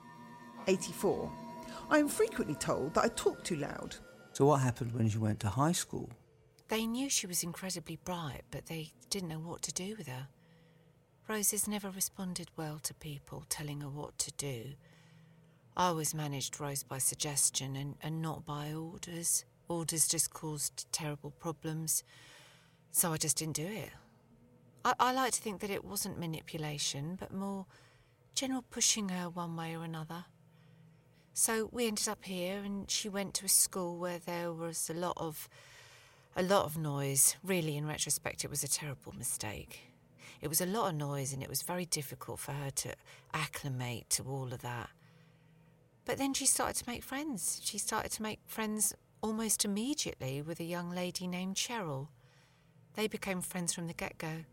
84. 0.68 1.32
I 1.90 2.00
am 2.00 2.10
frequently 2.10 2.56
told 2.56 2.96
that 2.96 3.06
I 3.06 3.08
talk 3.08 3.46
too 3.46 3.56
loud. 3.56 3.96
So 4.34 4.46
what 4.46 4.60
happened 4.60 4.92
when 4.92 5.08
she 5.08 5.20
went 5.20 5.40
to 5.40 5.48
high 5.48 5.72
school? 5.72 6.10
They 6.68 6.86
knew 6.86 7.10
she 7.10 7.28
was 7.28 7.44
incredibly 7.44 7.96
bright, 7.96 8.42
but 8.52 8.66
they 8.66 8.92
didn't 9.10 9.30
know 9.30 9.40
what 9.40 9.62
to 9.62 9.72
do 9.72 9.96
with 9.98 10.08
her. 10.10 10.28
Rose 11.28 11.52
has 11.52 11.68
never 11.68 11.90
responded 11.90 12.50
well 12.56 12.80
to 12.84 12.94
people 12.94 13.44
telling 13.50 13.82
her 13.82 13.90
what 13.90 14.18
to 14.20 14.32
do. 14.38 14.76
I 15.76 15.88
always 15.88 16.14
managed 16.14 16.60
Rose 16.60 16.84
by 16.84 17.00
suggestion 17.00 17.76
and, 17.76 17.96
and 18.02 18.22
not 18.22 18.46
by 18.46 18.74
orders. 18.74 19.44
Orders 19.68 20.08
just 20.08 20.34
caused 20.34 20.90
terrible 20.94 21.32
problems, 21.32 22.06
so 22.92 23.12
I 23.12 23.18
just 23.18 23.38
didn't 23.38 23.58
do 23.58 23.68
it. 23.68 23.90
I, 24.86 24.94
I 25.00 25.12
like 25.12 25.34
to 25.34 25.42
think 25.42 25.60
that 25.60 25.70
it 25.70 25.84
wasn't 25.84 26.18
manipulation, 26.18 27.18
but 27.20 27.34
more 27.34 27.66
general 28.34 28.64
pushing 28.70 29.10
her 29.10 29.30
one 29.30 29.58
way 29.58 29.76
or 29.76 29.84
another. 29.84 30.26
So 31.34 31.70
we 31.74 31.88
ended 31.88 32.08
up 32.08 32.24
here, 32.24 32.60
and 32.64 32.90
she 32.90 33.10
went 33.10 33.34
to 33.36 33.46
a 33.46 33.50
school 33.50 33.98
where 33.98 34.18
there 34.18 34.54
was 34.54 34.90
a 34.90 34.94
lot 34.94 35.18
of 35.18 35.50
a 36.38 36.42
lot 36.44 36.66
of 36.66 36.78
noise. 36.78 37.36
Really, 37.44 37.76
in 37.76 37.86
retrospect, 37.86 38.46
it 38.46 38.50
was 38.50 38.64
a 38.64 38.68
terrible 38.68 39.14
mistake. 39.14 39.87
It 40.42 40.48
was 40.48 40.62
a 40.62 40.66
lot 40.66 40.90
of 40.90 40.96
noise 40.96 41.34
and 41.34 41.42
it 41.42 41.50
was 41.50 41.64
very 41.64 41.86
difficult 41.86 42.40
for 42.40 42.52
her 42.52 42.70
to 42.70 42.94
acclimate 43.34 44.10
to 44.12 44.24
all 44.24 44.54
of 44.54 44.62
that. 44.62 44.90
But 46.06 46.18
then 46.18 46.34
she 46.34 46.46
started 46.46 46.76
to 46.78 46.90
make 46.90 47.04
friends. 47.04 47.62
She 47.64 47.78
started 47.78 48.12
to 48.12 48.22
make 48.22 48.40
friends 48.48 48.94
almost 49.22 49.66
immediately 49.66 50.42
with 50.42 50.60
a 50.60 50.64
young 50.64 50.90
lady 50.90 51.28
named 51.28 51.56
Cheryl. 51.56 52.08
They 52.94 53.08
became 53.08 53.42
friends 53.42 53.74
from 53.74 53.88
the 53.88 53.94
get 53.94 54.18
go. 54.18 54.46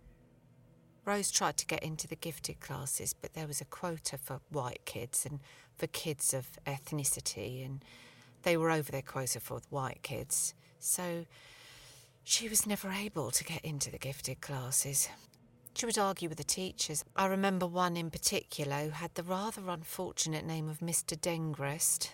Rose 1.04 1.30
tried 1.30 1.56
to 1.59 1.66
get 1.66 1.82
into 1.82 2.09
the 2.09 2.16
gifted 2.16 2.61
classes, 2.61 3.14
but 3.14 3.35
there 3.35 3.47
was 3.47 3.61
a 3.61 3.66
quota 3.66 4.16
for 4.16 4.40
white 4.50 4.85
kids 4.87 5.26
and 5.26 5.40
for 5.76 5.87
kids 5.87 6.32
of 6.32 6.59
ethnicity, 6.66 7.64
and 7.64 7.85
they 8.42 8.56
were 8.56 8.70
over 8.70 8.90
their 8.90 9.02
quota 9.02 9.38
for 9.38 9.61
white 9.68 10.02
kids. 10.02 10.54
So 10.78 11.26
she 12.23 12.49
was 12.49 12.66
never 12.66 12.90
able 12.90 13.30
to 13.30 13.44
get 13.44 13.62
into 13.64 13.90
the 13.90 13.99
gifted 13.99 14.40
classes. 14.40 15.09
She 15.76 15.87
would 15.87 15.99
argue 15.99 16.28
with 16.28 16.38
the 16.38 16.45
teachers. 16.45 17.04
I 17.16 17.26
remember 17.26 17.66
one 17.66 17.97
in 17.97 18.09
particular 18.09 18.76
who 18.76 18.90
had 18.90 19.12
the 19.14 19.25
rather 19.25 19.69
unfortunate 19.69 20.47
name 20.47 20.69
of 20.69 20.78
Mr. 20.78 21.19
Dengrest. 21.19 22.11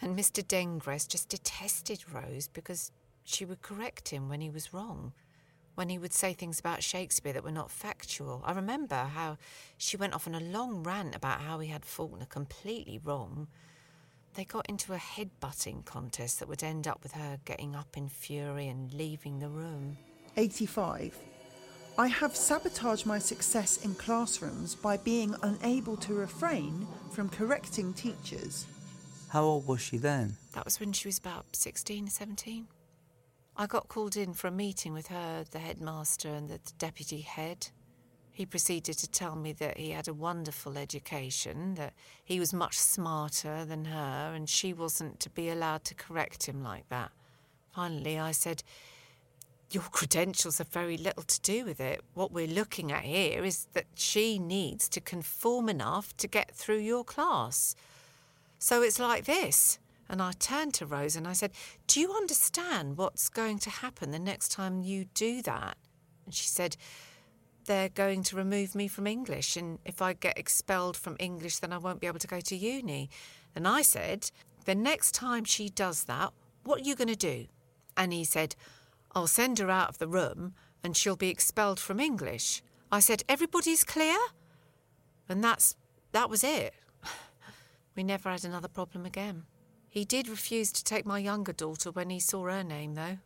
And 0.00 0.18
Mr. 0.18 0.42
Dengrest 0.42 1.08
just 1.08 1.28
detested 1.28 2.04
Rose 2.10 2.48
because 2.48 2.90
she 3.22 3.44
would 3.44 3.60
correct 3.60 4.08
him 4.08 4.30
when 4.30 4.40
he 4.40 4.48
was 4.48 4.72
wrong, 4.72 5.12
when 5.74 5.90
he 5.90 5.98
would 5.98 6.14
say 6.14 6.32
things 6.32 6.58
about 6.58 6.82
Shakespeare 6.82 7.34
that 7.34 7.44
were 7.44 7.50
not 7.50 7.70
factual. 7.70 8.42
I 8.46 8.52
remember 8.52 8.96
how 9.14 9.36
she 9.76 9.98
went 9.98 10.14
off 10.14 10.26
on 10.26 10.34
a 10.34 10.40
long 10.40 10.82
rant 10.82 11.14
about 11.14 11.42
how 11.42 11.58
he 11.58 11.68
had 11.68 11.84
Faulkner 11.84 12.26
completely 12.26 12.98
wrong. 13.04 13.46
They 14.34 14.44
got 14.44 14.68
into 14.70 14.94
a 14.94 14.98
head-butting 14.98 15.82
contest 15.82 16.38
that 16.38 16.48
would 16.48 16.62
end 16.62 16.88
up 16.88 17.02
with 17.02 17.12
her 17.12 17.38
getting 17.44 17.76
up 17.76 17.96
in 17.96 18.08
fury 18.08 18.68
and 18.68 18.92
leaving 18.94 19.38
the 19.38 19.50
room. 19.50 19.98
85. 20.36 21.18
I 21.96 22.08
have 22.08 22.34
sabotaged 22.34 23.06
my 23.06 23.20
success 23.20 23.84
in 23.84 23.94
classrooms 23.94 24.74
by 24.74 24.96
being 24.96 25.36
unable 25.42 25.96
to 25.98 26.14
refrain 26.14 26.88
from 27.12 27.28
correcting 27.28 27.92
teachers. 27.94 28.66
How 29.28 29.44
old 29.44 29.68
was 29.68 29.80
she 29.80 29.98
then? 29.98 30.34
That 30.54 30.64
was 30.64 30.80
when 30.80 30.92
she 30.92 31.06
was 31.06 31.18
about 31.18 31.54
16, 31.54 32.08
17. 32.08 32.66
I 33.56 33.66
got 33.66 33.86
called 33.86 34.16
in 34.16 34.34
for 34.34 34.48
a 34.48 34.50
meeting 34.50 34.92
with 34.92 35.06
her, 35.06 35.44
the 35.48 35.60
headmaster, 35.60 36.28
and 36.28 36.48
the 36.48 36.58
deputy 36.78 37.20
head. 37.20 37.68
He 38.32 38.44
proceeded 38.44 38.98
to 38.98 39.08
tell 39.08 39.36
me 39.36 39.52
that 39.52 39.78
he 39.78 39.90
had 39.90 40.08
a 40.08 40.14
wonderful 40.14 40.76
education, 40.76 41.76
that 41.76 41.92
he 42.24 42.40
was 42.40 42.52
much 42.52 42.76
smarter 42.76 43.64
than 43.64 43.84
her, 43.84 44.32
and 44.34 44.48
she 44.48 44.72
wasn't 44.72 45.20
to 45.20 45.30
be 45.30 45.48
allowed 45.48 45.84
to 45.84 45.94
correct 45.94 46.48
him 46.48 46.60
like 46.60 46.88
that. 46.88 47.12
Finally, 47.72 48.18
I 48.18 48.32
said, 48.32 48.64
your 49.74 49.82
credentials 49.84 50.58
have 50.58 50.68
very 50.68 50.96
little 50.96 51.24
to 51.24 51.40
do 51.40 51.64
with 51.64 51.80
it. 51.80 52.00
What 52.14 52.32
we're 52.32 52.46
looking 52.46 52.92
at 52.92 53.02
here 53.02 53.44
is 53.44 53.66
that 53.72 53.86
she 53.94 54.38
needs 54.38 54.88
to 54.90 55.00
conform 55.00 55.68
enough 55.68 56.16
to 56.18 56.28
get 56.28 56.54
through 56.54 56.78
your 56.78 57.04
class. 57.04 57.74
So 58.58 58.82
it's 58.82 59.00
like 59.00 59.24
this. 59.24 59.78
And 60.08 60.22
I 60.22 60.32
turned 60.32 60.74
to 60.74 60.86
Rose 60.86 61.16
and 61.16 61.26
I 61.26 61.32
said, 61.32 61.50
Do 61.86 62.00
you 62.00 62.12
understand 62.12 62.96
what's 62.96 63.28
going 63.28 63.58
to 63.60 63.70
happen 63.70 64.10
the 64.10 64.18
next 64.18 64.50
time 64.52 64.80
you 64.80 65.06
do 65.14 65.42
that? 65.42 65.76
And 66.24 66.34
she 66.34 66.46
said, 66.46 66.76
They're 67.64 67.88
going 67.88 68.22
to 68.24 68.36
remove 68.36 68.74
me 68.74 68.86
from 68.86 69.06
English. 69.06 69.56
And 69.56 69.78
if 69.84 70.00
I 70.00 70.12
get 70.12 70.38
expelled 70.38 70.96
from 70.96 71.16
English, 71.18 71.58
then 71.58 71.72
I 71.72 71.78
won't 71.78 72.00
be 72.00 72.06
able 72.06 72.20
to 72.20 72.26
go 72.26 72.40
to 72.40 72.56
uni. 72.56 73.10
And 73.56 73.66
I 73.66 73.82
said, 73.82 74.30
The 74.66 74.74
next 74.74 75.12
time 75.12 75.44
she 75.44 75.68
does 75.68 76.04
that, 76.04 76.32
what 76.62 76.80
are 76.80 76.84
you 76.84 76.94
going 76.94 77.08
to 77.08 77.16
do? 77.16 77.46
And 77.96 78.12
he 78.12 78.24
said, 78.24 78.54
I'll 79.14 79.26
send 79.26 79.58
her 79.58 79.70
out 79.70 79.88
of 79.88 79.98
the 79.98 80.08
room 80.08 80.54
and 80.82 80.96
she'll 80.96 81.16
be 81.16 81.30
expelled 81.30 81.80
from 81.80 82.00
English. 82.00 82.62
I 82.90 83.00
said, 83.00 83.22
Everybody's 83.28 83.84
clear? 83.84 84.16
And 85.28 85.42
that's 85.42 85.76
that 86.12 86.30
was 86.30 86.44
it. 86.44 86.74
We 87.96 88.02
never 88.02 88.28
had 88.28 88.44
another 88.44 88.68
problem 88.68 89.06
again. 89.06 89.44
He 89.88 90.04
did 90.04 90.28
refuse 90.28 90.72
to 90.72 90.82
take 90.82 91.06
my 91.06 91.18
younger 91.18 91.52
daughter 91.52 91.92
when 91.92 92.10
he 92.10 92.18
saw 92.18 92.44
her 92.46 92.64
name, 92.64 92.94
though. 92.94 93.18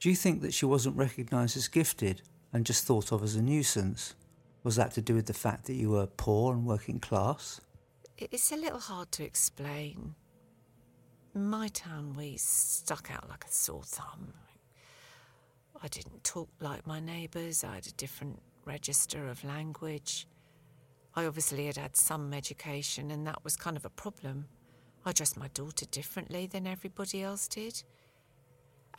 Do 0.00 0.10
you 0.10 0.16
think 0.16 0.42
that 0.42 0.52
she 0.52 0.66
wasn't 0.66 0.96
recognised 0.96 1.56
as 1.56 1.68
gifted 1.68 2.22
and 2.52 2.66
just 2.66 2.84
thought 2.84 3.12
of 3.12 3.22
as 3.22 3.36
a 3.36 3.42
nuisance? 3.42 4.14
Was 4.62 4.76
that 4.76 4.92
to 4.92 5.02
do 5.02 5.14
with 5.14 5.26
the 5.26 5.34
fact 5.34 5.64
that 5.66 5.74
you 5.74 5.90
were 5.90 6.06
poor 6.06 6.52
and 6.52 6.66
working 6.66 7.00
class? 7.00 7.60
It's 8.18 8.52
a 8.52 8.56
little 8.56 8.78
hard 8.78 9.10
to 9.12 9.24
explain. 9.24 10.14
My 11.34 11.68
town, 11.68 12.14
we 12.16 12.36
stuck 12.38 13.08
out 13.12 13.28
like 13.28 13.44
a 13.44 13.52
sore 13.52 13.84
thumb. 13.84 14.32
I 15.80 15.86
didn't 15.86 16.24
talk 16.24 16.48
like 16.60 16.86
my 16.88 16.98
neighbours, 16.98 17.62
I 17.62 17.76
had 17.76 17.86
a 17.86 17.92
different 17.92 18.42
register 18.64 19.28
of 19.28 19.44
language. 19.44 20.26
I 21.14 21.26
obviously 21.26 21.66
had 21.66 21.76
had 21.76 21.96
some 21.96 22.34
education, 22.34 23.12
and 23.12 23.24
that 23.28 23.44
was 23.44 23.56
kind 23.56 23.76
of 23.76 23.84
a 23.84 23.90
problem. 23.90 24.46
I 25.06 25.12
dressed 25.12 25.36
my 25.36 25.48
daughter 25.54 25.86
differently 25.86 26.46
than 26.46 26.66
everybody 26.66 27.22
else 27.22 27.46
did. 27.46 27.84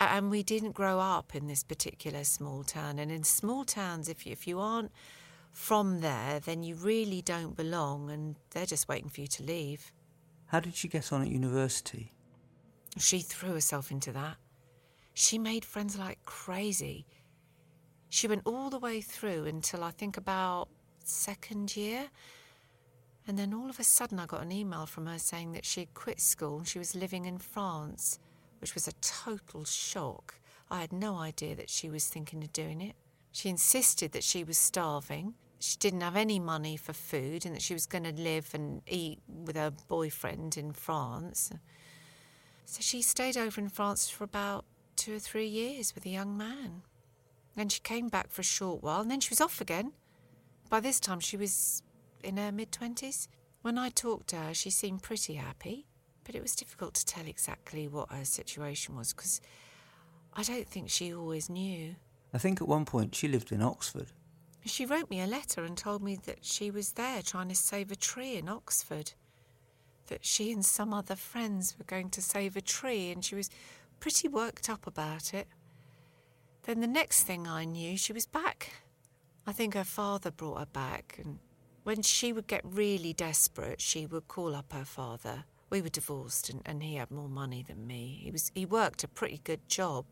And 0.00 0.30
we 0.30 0.42
didn't 0.42 0.72
grow 0.72 0.98
up 1.00 1.34
in 1.34 1.48
this 1.48 1.62
particular 1.62 2.24
small 2.24 2.64
town. 2.64 2.98
And 2.98 3.12
in 3.12 3.24
small 3.24 3.64
towns, 3.64 4.08
if 4.08 4.26
you, 4.26 4.32
if 4.32 4.48
you 4.48 4.58
aren't 4.58 4.90
from 5.52 6.00
there, 6.00 6.40
then 6.40 6.62
you 6.62 6.76
really 6.76 7.20
don't 7.20 7.56
belong, 7.56 8.10
and 8.10 8.36
they're 8.50 8.66
just 8.66 8.88
waiting 8.88 9.10
for 9.10 9.20
you 9.20 9.26
to 9.28 9.42
leave. 9.42 9.92
How 10.46 10.60
did 10.60 10.74
she 10.74 10.88
get 10.88 11.12
on 11.12 11.22
at 11.22 11.28
university? 11.28 12.12
She 12.98 13.20
threw 13.20 13.54
herself 13.54 13.90
into 13.90 14.12
that. 14.12 14.36
She 15.14 15.38
made 15.38 15.64
friends 15.64 15.98
like 15.98 16.22
crazy. 16.24 17.06
She 18.08 18.28
went 18.28 18.42
all 18.44 18.70
the 18.70 18.78
way 18.78 19.00
through 19.00 19.46
until 19.46 19.82
I 19.82 19.90
think 19.90 20.16
about 20.16 20.68
second 21.04 21.76
year. 21.76 22.10
And 23.26 23.38
then 23.38 23.54
all 23.54 23.70
of 23.70 23.78
a 23.78 23.84
sudden, 23.84 24.18
I 24.18 24.26
got 24.26 24.42
an 24.42 24.52
email 24.52 24.86
from 24.86 25.06
her 25.06 25.18
saying 25.18 25.52
that 25.52 25.64
she 25.64 25.80
had 25.80 25.94
quit 25.94 26.20
school 26.20 26.58
and 26.58 26.68
she 26.68 26.78
was 26.78 26.94
living 26.94 27.24
in 27.24 27.38
France, 27.38 28.18
which 28.60 28.74
was 28.74 28.88
a 28.88 28.92
total 29.00 29.64
shock. 29.64 30.34
I 30.70 30.80
had 30.80 30.92
no 30.92 31.16
idea 31.16 31.54
that 31.56 31.70
she 31.70 31.88
was 31.88 32.08
thinking 32.08 32.42
of 32.42 32.52
doing 32.52 32.80
it. 32.80 32.96
She 33.32 33.48
insisted 33.48 34.12
that 34.12 34.24
she 34.24 34.44
was 34.44 34.58
starving, 34.58 35.34
she 35.62 35.76
didn't 35.78 36.00
have 36.00 36.16
any 36.16 36.40
money 36.40 36.76
for 36.76 36.92
food, 36.92 37.46
and 37.46 37.54
that 37.54 37.62
she 37.62 37.72
was 37.72 37.86
going 37.86 38.04
to 38.04 38.12
live 38.12 38.50
and 38.52 38.82
eat 38.88 39.20
with 39.28 39.56
her 39.56 39.70
boyfriend 39.88 40.56
in 40.56 40.72
France. 40.72 41.52
So 42.64 42.80
she 42.80 43.02
stayed 43.02 43.36
over 43.36 43.60
in 43.60 43.68
France 43.68 44.08
for 44.08 44.24
about 44.24 44.64
two 44.96 45.16
or 45.16 45.18
three 45.18 45.46
years 45.46 45.94
with 45.94 46.06
a 46.06 46.10
young 46.10 46.36
man. 46.36 46.82
Then 47.54 47.68
she 47.68 47.80
came 47.80 48.08
back 48.08 48.30
for 48.30 48.40
a 48.40 48.44
short 48.44 48.82
while, 48.82 49.00
and 49.00 49.10
then 49.10 49.20
she 49.20 49.30
was 49.30 49.40
off 49.40 49.60
again. 49.60 49.92
By 50.70 50.80
this 50.80 51.00
time, 51.00 51.20
she 51.20 51.36
was 51.36 51.82
in 52.22 52.36
her 52.38 52.52
mid 52.52 52.72
20s. 52.72 53.28
When 53.62 53.78
I 53.78 53.90
talked 53.90 54.28
to 54.28 54.36
her, 54.36 54.54
she 54.54 54.70
seemed 54.70 55.02
pretty 55.02 55.34
happy, 55.34 55.86
but 56.24 56.34
it 56.34 56.42
was 56.42 56.56
difficult 56.56 56.94
to 56.94 57.04
tell 57.04 57.26
exactly 57.26 57.88
what 57.88 58.10
her 58.10 58.24
situation 58.24 58.96
was 58.96 59.12
because 59.12 59.40
I 60.34 60.42
don't 60.42 60.66
think 60.66 60.88
she 60.88 61.12
always 61.12 61.50
knew. 61.50 61.96
I 62.32 62.38
think 62.38 62.62
at 62.62 62.68
one 62.68 62.86
point 62.86 63.14
she 63.14 63.28
lived 63.28 63.52
in 63.52 63.62
Oxford. 63.62 64.06
She 64.64 64.86
wrote 64.86 65.10
me 65.10 65.20
a 65.20 65.26
letter 65.26 65.64
and 65.64 65.76
told 65.76 66.02
me 66.02 66.16
that 66.24 66.44
she 66.44 66.70
was 66.70 66.92
there 66.92 67.20
trying 67.22 67.48
to 67.48 67.54
save 67.54 67.90
a 67.90 67.96
tree 67.96 68.36
in 68.36 68.48
Oxford. 68.48 69.12
That 70.12 70.26
she 70.26 70.52
and 70.52 70.62
some 70.62 70.92
other 70.92 71.16
friends 71.16 71.74
were 71.78 71.86
going 71.86 72.10
to 72.10 72.20
save 72.20 72.54
a 72.54 72.60
tree, 72.60 73.10
and 73.10 73.24
she 73.24 73.34
was 73.34 73.48
pretty 73.98 74.28
worked 74.28 74.68
up 74.68 74.86
about 74.86 75.32
it. 75.32 75.48
Then 76.64 76.82
the 76.82 76.86
next 76.86 77.22
thing 77.22 77.48
I 77.48 77.64
knew, 77.64 77.96
she 77.96 78.12
was 78.12 78.26
back. 78.26 78.74
I 79.46 79.52
think 79.52 79.72
her 79.72 79.84
father 79.84 80.30
brought 80.30 80.58
her 80.58 80.66
back, 80.66 81.18
and 81.18 81.38
when 81.84 82.02
she 82.02 82.30
would 82.30 82.46
get 82.46 82.60
really 82.62 83.14
desperate, 83.14 83.80
she 83.80 84.04
would 84.04 84.28
call 84.28 84.54
up 84.54 84.74
her 84.74 84.84
father. 84.84 85.44
We 85.70 85.80
were 85.80 85.88
divorced, 85.88 86.50
and, 86.50 86.60
and 86.66 86.82
he 86.82 86.96
had 86.96 87.10
more 87.10 87.30
money 87.30 87.64
than 87.66 87.86
me. 87.86 88.20
He 88.22 88.30
was 88.30 88.52
he 88.54 88.66
worked 88.66 89.02
a 89.04 89.08
pretty 89.08 89.40
good 89.44 89.66
job, 89.66 90.04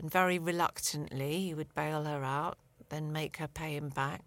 and 0.00 0.10
very 0.10 0.40
reluctantly 0.40 1.42
he 1.42 1.54
would 1.54 1.72
bail 1.76 2.02
her 2.02 2.24
out, 2.24 2.58
then 2.88 3.12
make 3.12 3.36
her 3.36 3.46
pay 3.46 3.76
him 3.76 3.90
back. 3.90 4.24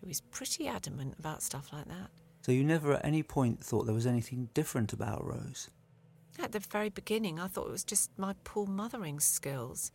He 0.00 0.08
was 0.08 0.22
pretty 0.22 0.66
adamant 0.66 1.16
about 1.18 1.42
stuff 1.42 1.70
like 1.70 1.88
that. 1.88 2.08
So 2.46 2.52
you 2.52 2.62
never 2.62 2.92
at 2.92 3.04
any 3.04 3.24
point 3.24 3.58
thought 3.58 3.86
there 3.86 3.92
was 3.94 4.06
anything 4.06 4.50
different 4.54 4.92
about 4.92 5.26
Rose? 5.26 5.68
At 6.38 6.52
the 6.52 6.60
very 6.60 6.90
beginning, 6.90 7.40
I 7.40 7.48
thought 7.48 7.66
it 7.66 7.72
was 7.72 7.82
just 7.82 8.16
my 8.16 8.36
poor 8.44 8.66
mothering 8.66 9.18
skills. 9.18 9.90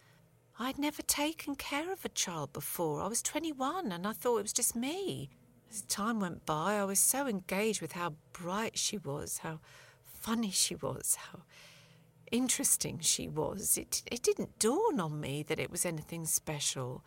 I'd 0.60 0.78
never 0.78 1.02
taken 1.02 1.56
care 1.56 1.94
of 1.94 2.04
a 2.04 2.10
child 2.10 2.52
before. 2.52 3.02
I 3.02 3.08
was 3.08 3.22
21 3.22 3.94
and 3.94 4.06
I 4.06 4.12
thought 4.12 4.40
it 4.40 4.42
was 4.42 4.52
just 4.52 4.76
me. 4.76 5.30
As 5.70 5.84
time 5.84 6.20
went 6.20 6.46
by, 6.46 6.76
I 6.76 6.84
was 6.84 7.00
so 7.00 7.26
engaged 7.26 7.80
with 7.80 7.94
how 7.94 8.16
bright 8.34 8.78
she 8.78 8.98
was, 8.98 9.38
how 9.38 9.62
funny 10.04 10.52
she 10.52 10.76
was, 10.76 11.16
how 11.32 11.44
interesting 12.34 13.00
she 13.00 13.30
was. 13.30 13.78
It, 13.78 14.04
it 14.12 14.24
didn't 14.24 14.60
dawn 14.60 15.00
on 15.00 15.22
me 15.22 15.42
that 15.44 15.62
it 15.62 15.72
was 15.72 15.86
anything 15.86 16.26
special. 16.26 17.02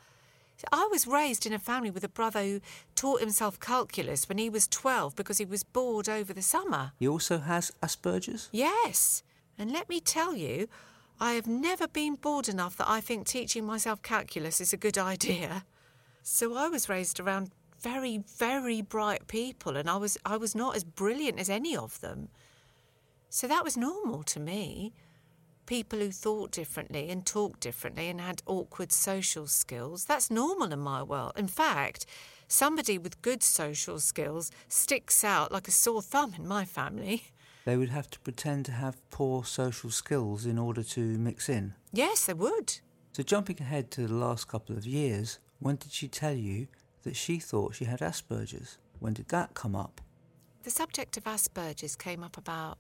I 0.73 0.89
was 0.91 1.07
raised 1.07 1.47
in 1.47 1.53
a 1.53 1.59
family 1.59 1.91
with 1.91 2.05
a 2.05 2.09
brother 2.09 2.43
who 2.43 2.61
taught 2.95 3.21
himself 3.21 3.61
calculus 3.61 4.29
when 4.29 4.39
he 4.39 4.49
was 4.49 4.69
12 4.69 5.17
because 5.17 5.39
he 5.39 5.45
was 5.45 5.65
bored 5.65 6.09
over 6.09 6.33
the 6.33 6.43
summer. 6.43 6.93
He 6.99 7.09
also 7.09 7.39
has 7.39 7.73
Asperger's? 7.83 8.49
Yes. 8.53 9.23
And 9.59 9.71
let 9.71 9.89
me 9.89 10.01
tell 10.01 10.35
you, 10.35 10.69
I 11.21 11.33
have 11.33 11.47
never 11.47 11.87
been 11.87 12.17
bored 12.17 12.49
enough 12.49 12.77
that 12.77 12.89
I 12.89 13.01
think 13.01 13.27
teaching 13.27 13.65
myself 13.65 14.03
calculus 14.03 14.61
is 14.61 14.73
a 14.73 14.79
good 14.79 14.99
idea. 15.13 15.65
So 16.23 16.57
I 16.57 16.69
was 16.69 16.89
raised 16.89 17.21
around 17.21 17.51
very, 17.81 18.25
very 18.39 18.81
bright 18.81 19.27
people, 19.29 19.77
and 19.77 19.91
I 19.91 19.97
was 19.97 20.17
I 20.25 20.39
was 20.39 20.55
not 20.55 20.75
as 20.75 20.85
brilliant 20.85 21.39
as 21.39 21.51
any 21.51 21.77
of 21.77 22.01
them. 22.01 22.29
So 23.29 23.47
that 23.47 23.65
was 23.65 23.77
normal 23.77 24.23
to 24.25 24.41
me. 24.41 24.95
People 25.67 25.99
who 25.99 26.11
thought 26.11 26.51
differently 26.51 27.09
and 27.09 27.25
talked 27.25 27.61
differently 27.61 28.09
and 28.09 28.21
had 28.21 28.43
awkward 28.45 28.93
social 28.93 29.47
skills, 29.47 30.05
that's 30.05 30.31
normal 30.31 30.73
in 30.73 30.79
my 30.79 31.03
world. 31.03 31.33
In 31.37 31.49
fact, 31.49 32.05
somebody 32.49 32.99
with 32.99 33.23
good 33.23 33.43
social 33.43 33.99
skills 33.99 34.51
sticks 34.69 35.25
out 35.25 35.53
like 35.53 35.67
a 35.67 35.71
sore 35.71 36.03
thumb 36.03 36.35
in 36.37 36.47
my 36.47 36.67
family. 36.67 37.25
They 37.65 37.79
would 37.79 37.89
have 37.89 38.11
to 38.11 38.21
pretend 38.21 38.67
to 38.67 38.73
have 38.73 39.09
poor 39.09 39.43
social 39.43 39.89
skills 39.91 40.45
in 40.45 40.59
order 40.59 40.83
to 40.83 41.01
mix 41.01 41.49
in. 41.49 41.73
Yes, 41.95 42.27
they 42.27 42.35
would. 42.35 42.81
So, 43.13 43.23
jumping 43.23 43.57
ahead 43.59 43.91
to 43.93 44.07
the 44.07 44.15
last 44.15 44.49
couple 44.49 44.77
of 44.77 44.85
years, 44.85 45.39
when 45.61 45.77
did 45.77 45.93
she 45.93 46.09
tell 46.09 46.35
you 46.35 46.67
that 47.05 47.17
she 47.17 47.39
thought 47.39 47.75
she 47.75 47.87
had 47.87 48.01
Asperger's? 48.01 48.77
When 48.99 49.15
did 49.15 49.29
that 49.29 49.55
come 49.55 49.75
up? 49.75 50.03
The 50.63 50.71
subject 50.71 51.17
of 51.17 51.25
Asperger's 51.25 51.97
came 51.97 52.23
up 52.23 52.37
about 52.37 52.77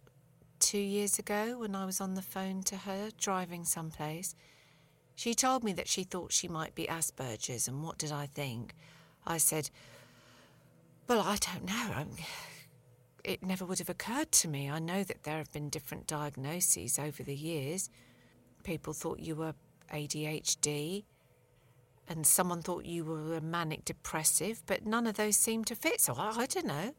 two 0.64 0.78
years 0.78 1.18
ago 1.18 1.59
when 1.59 1.75
I 1.75 1.85
was 1.85 2.00
on 2.00 2.14
the 2.14 2.23
phone 2.23 2.62
to 2.62 2.76
her 2.78 3.11
driving 3.21 3.66
someplace. 3.66 4.35
She 5.14 5.35
told 5.35 5.62
me 5.62 5.75
that 5.75 5.88
she 5.88 6.04
thought 6.04 6.33
she 6.33 6.49
might 6.49 6.75
be 6.75 6.87
Asperger's, 6.87 7.68
and 7.68 7.83
what 7.83 7.99
did 7.99 8.11
I 8.11 8.25
think? 8.25 8.75
I 9.26 9.37
said, 9.37 9.68
Well, 11.06 11.21
I 11.21 11.37
don't 11.37 11.66
know. 11.66 11.90
I'm, 11.94 12.09
it 13.23 13.42
never 13.42 13.66
would 13.66 13.78
have 13.78 13.90
occurred 13.90 14.33
to 14.33 14.49
me. 14.49 14.71
I 14.71 14.78
know 14.78 15.04
that 15.04 15.25
there 15.25 15.37
have 15.37 15.52
been 15.52 15.68
different 15.68 16.06
diagnoses 16.06 16.99
over 16.99 17.23
the 17.23 17.37
years. 17.37 17.90
People 18.62 18.94
thought 18.94 19.21
you 19.21 19.37
were 19.37 19.54
ADHD, 19.92 21.04
and 22.09 22.26
someone 22.26 22.62
thought 22.62 22.87
you 22.87 23.04
were 23.04 23.37
a 23.37 23.42
manic 23.42 23.85
depressive, 23.85 24.62
but 24.64 24.87
none 24.87 25.06
of 25.06 25.16
those 25.16 25.37
seemed 25.37 25.66
to 25.66 25.75
fit, 25.75 26.00
so 26.00 26.14
I, 26.14 26.30
I 26.38 26.47
don't 26.47 26.66
know. 26.66 26.94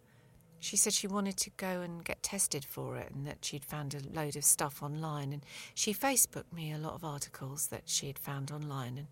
She 0.59 0.77
said 0.77 0.93
she 0.93 1.07
wanted 1.07 1.37
to 1.37 1.49
go 1.51 1.81
and 1.81 2.03
get 2.03 2.23
tested 2.23 2.65
for 2.65 2.97
it 2.97 3.11
and 3.11 3.27
that 3.27 3.45
she'd 3.45 3.63
found 3.63 3.93
a 3.93 4.19
load 4.19 4.35
of 4.35 4.43
stuff 4.43 4.81
online. 4.81 5.31
And 5.31 5.45
she 5.73 5.93
Facebooked 5.93 6.51
me 6.53 6.71
a 6.71 6.77
lot 6.77 6.93
of 6.93 7.03
articles 7.03 7.67
that 7.67 7.83
she 7.85 8.07
had 8.07 8.17
found 8.17 8.51
online 8.51 8.97
and 8.97 9.07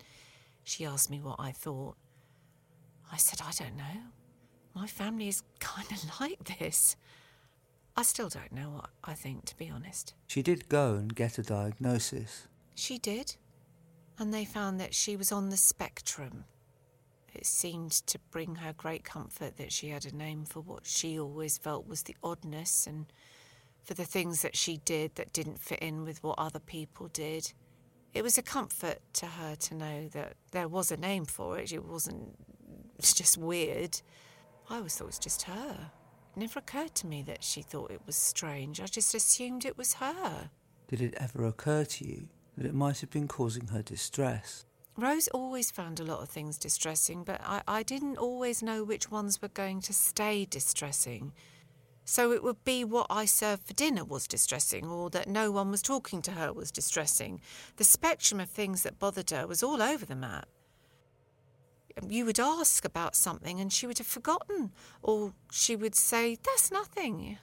she 0.64 0.84
asked 0.84 1.10
me 1.10 1.20
what 1.20 1.36
I 1.38 1.52
thought. 1.52 1.96
I 3.12 3.16
said, 3.18 3.40
I 3.40 3.52
don't 3.52 3.76
know. 3.76 4.02
My 4.74 4.86
family 4.86 5.28
is 5.28 5.42
kind 5.60 5.90
of 5.92 6.20
like 6.20 6.58
this. 6.58 6.96
I 7.96 8.02
still 8.02 8.28
don't 8.28 8.52
know 8.52 8.70
what 8.70 8.90
I 9.04 9.14
think, 9.14 9.44
to 9.46 9.56
be 9.56 9.70
honest. 9.70 10.14
She 10.26 10.42
did 10.42 10.68
go 10.68 10.94
and 10.94 11.14
get 11.14 11.38
a 11.38 11.42
diagnosis. 11.42 12.48
She 12.74 12.98
did. 12.98 13.36
And 14.18 14.34
they 14.34 14.44
found 14.44 14.80
that 14.80 14.94
she 14.94 15.16
was 15.16 15.30
on 15.30 15.50
the 15.50 15.56
spectrum. 15.56 16.44
It 17.34 17.46
seemed 17.46 17.92
to 17.92 18.18
bring 18.30 18.56
her 18.56 18.72
great 18.72 19.04
comfort 19.04 19.56
that 19.56 19.72
she 19.72 19.88
had 19.88 20.06
a 20.06 20.16
name 20.16 20.44
for 20.44 20.60
what 20.60 20.86
she 20.86 21.18
always 21.18 21.58
felt 21.58 21.86
was 21.86 22.02
the 22.02 22.16
oddness 22.22 22.86
and 22.86 23.06
for 23.82 23.94
the 23.94 24.04
things 24.04 24.42
that 24.42 24.56
she 24.56 24.78
did 24.78 25.14
that 25.16 25.32
didn't 25.32 25.60
fit 25.60 25.80
in 25.80 26.04
with 26.04 26.22
what 26.22 26.38
other 26.38 26.58
people 26.58 27.08
did. 27.08 27.52
It 28.14 28.22
was 28.22 28.38
a 28.38 28.42
comfort 28.42 29.00
to 29.14 29.26
her 29.26 29.56
to 29.56 29.74
know 29.74 30.08
that 30.08 30.34
there 30.52 30.68
was 30.68 30.90
a 30.90 30.96
name 30.96 31.24
for 31.24 31.58
it. 31.58 31.72
It 31.72 31.84
wasn't 31.84 32.36
just 33.00 33.36
weird. 33.36 34.00
I 34.70 34.76
always 34.76 34.96
thought 34.96 35.04
it 35.04 35.06
was 35.08 35.18
just 35.18 35.42
her. 35.42 35.90
It 36.36 36.40
never 36.40 36.60
occurred 36.60 36.94
to 36.96 37.06
me 37.06 37.22
that 37.22 37.44
she 37.44 37.62
thought 37.62 37.90
it 37.90 38.00
was 38.06 38.16
strange. 38.16 38.80
I 38.80 38.86
just 38.86 39.14
assumed 39.14 39.64
it 39.64 39.76
was 39.76 39.94
her. 39.94 40.50
Did 40.88 41.00
it 41.00 41.14
ever 41.18 41.44
occur 41.44 41.84
to 41.84 42.06
you 42.06 42.28
that 42.56 42.66
it 42.66 42.74
might 42.74 43.00
have 43.00 43.10
been 43.10 43.28
causing 43.28 43.68
her 43.68 43.82
distress? 43.82 44.64
Rose 44.96 45.26
always 45.28 45.72
found 45.72 45.98
a 45.98 46.04
lot 46.04 46.20
of 46.20 46.28
things 46.28 46.56
distressing, 46.56 47.24
but 47.24 47.40
I, 47.44 47.62
I 47.66 47.82
didn't 47.82 48.16
always 48.16 48.62
know 48.62 48.84
which 48.84 49.10
ones 49.10 49.42
were 49.42 49.48
going 49.48 49.80
to 49.82 49.92
stay 49.92 50.44
distressing. 50.44 51.32
So 52.04 52.32
it 52.32 52.44
would 52.44 52.62
be 52.64 52.84
what 52.84 53.08
I 53.10 53.24
served 53.24 53.66
for 53.66 53.72
dinner 53.72 54.04
was 54.04 54.28
distressing, 54.28 54.86
or 54.86 55.10
that 55.10 55.26
no 55.26 55.50
one 55.50 55.70
was 55.70 55.82
talking 55.82 56.22
to 56.22 56.32
her 56.32 56.52
was 56.52 56.70
distressing. 56.70 57.40
The 57.76 57.84
spectrum 57.84 58.38
of 58.38 58.50
things 58.50 58.84
that 58.84 59.00
bothered 59.00 59.30
her 59.30 59.48
was 59.48 59.62
all 59.64 59.82
over 59.82 60.06
the 60.06 60.14
map. 60.14 60.46
You 62.08 62.24
would 62.26 62.40
ask 62.40 62.84
about 62.84 63.16
something 63.16 63.60
and 63.60 63.72
she 63.72 63.86
would 63.86 63.98
have 63.98 64.06
forgotten, 64.06 64.72
or 65.02 65.32
she 65.50 65.74
would 65.74 65.94
say, 65.94 66.36
That's 66.44 66.70
nothing. 66.70 67.38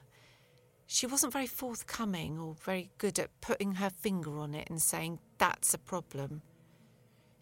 She 0.87 1.07
wasn't 1.07 1.33
very 1.33 1.47
forthcoming 1.47 2.37
or 2.37 2.53
very 2.53 2.91
good 2.97 3.17
at 3.17 3.29
putting 3.41 3.75
her 3.75 3.89
finger 3.89 4.37
on 4.37 4.53
it 4.53 4.69
and 4.69 4.81
saying, 4.81 5.19
That's 5.37 5.73
a 5.73 5.77
problem. 5.77 6.43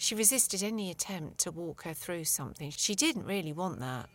She 0.01 0.15
resisted 0.15 0.63
any 0.63 0.89
attempt 0.91 1.39
to 1.39 1.51
walk 1.51 1.84
her 1.84 1.94
through 1.94 2.24
something. 2.24 2.72
She 2.72 2.96
didn't 2.96 3.25
really 3.25 3.51
want 3.51 3.82
that. 3.82 4.08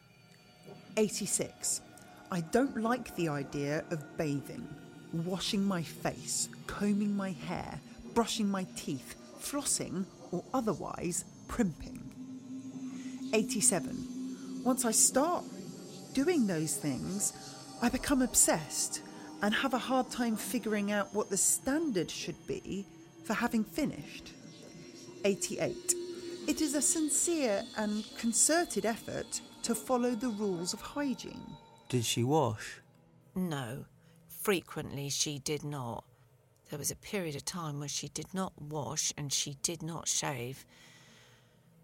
86. 0.96 1.82
I 2.30 2.40
don't 2.40 2.80
like 2.80 3.14
the 3.16 3.28
idea 3.28 3.84
of 3.90 4.16
bathing, 4.16 4.66
washing 5.12 5.62
my 5.62 5.82
face, 5.82 6.48
combing 6.66 7.14
my 7.14 7.32
hair, 7.32 7.78
brushing 8.14 8.48
my 8.48 8.66
teeth, 8.76 9.14
flossing, 9.38 10.06
or 10.32 10.42
otherwise 10.54 11.26
primping. 11.48 12.02
87. 13.34 14.62
Once 14.64 14.86
I 14.86 14.90
start 14.90 15.44
doing 16.14 16.46
those 16.46 16.76
things, 16.76 17.34
I 17.82 17.90
become 17.90 18.22
obsessed 18.22 19.02
and 19.42 19.54
have 19.54 19.74
a 19.74 19.78
hard 19.78 20.10
time 20.10 20.36
figuring 20.36 20.92
out 20.92 21.14
what 21.14 21.28
the 21.28 21.36
standard 21.36 22.10
should 22.10 22.46
be 22.46 22.86
for 23.24 23.34
having 23.34 23.64
finished. 23.64 24.32
88. 25.24 25.94
It 26.46 26.60
is 26.60 26.74
a 26.74 26.82
sincere 26.82 27.62
and 27.76 28.04
concerted 28.18 28.84
effort 28.84 29.40
to 29.62 29.74
follow 29.74 30.10
the 30.10 30.28
rules 30.28 30.74
of 30.74 30.80
hygiene. 30.82 31.56
Did 31.88 32.04
she 32.04 32.22
wash? 32.22 32.80
No, 33.34 33.86
frequently 34.28 35.08
she 35.08 35.38
did 35.38 35.64
not. 35.64 36.04
There 36.68 36.78
was 36.78 36.90
a 36.90 36.96
period 36.96 37.36
of 37.36 37.44
time 37.44 37.78
where 37.78 37.88
she 37.88 38.08
did 38.08 38.34
not 38.34 38.52
wash 38.60 39.12
and 39.16 39.32
she 39.32 39.56
did 39.62 39.82
not 39.82 40.08
shave. 40.08 40.66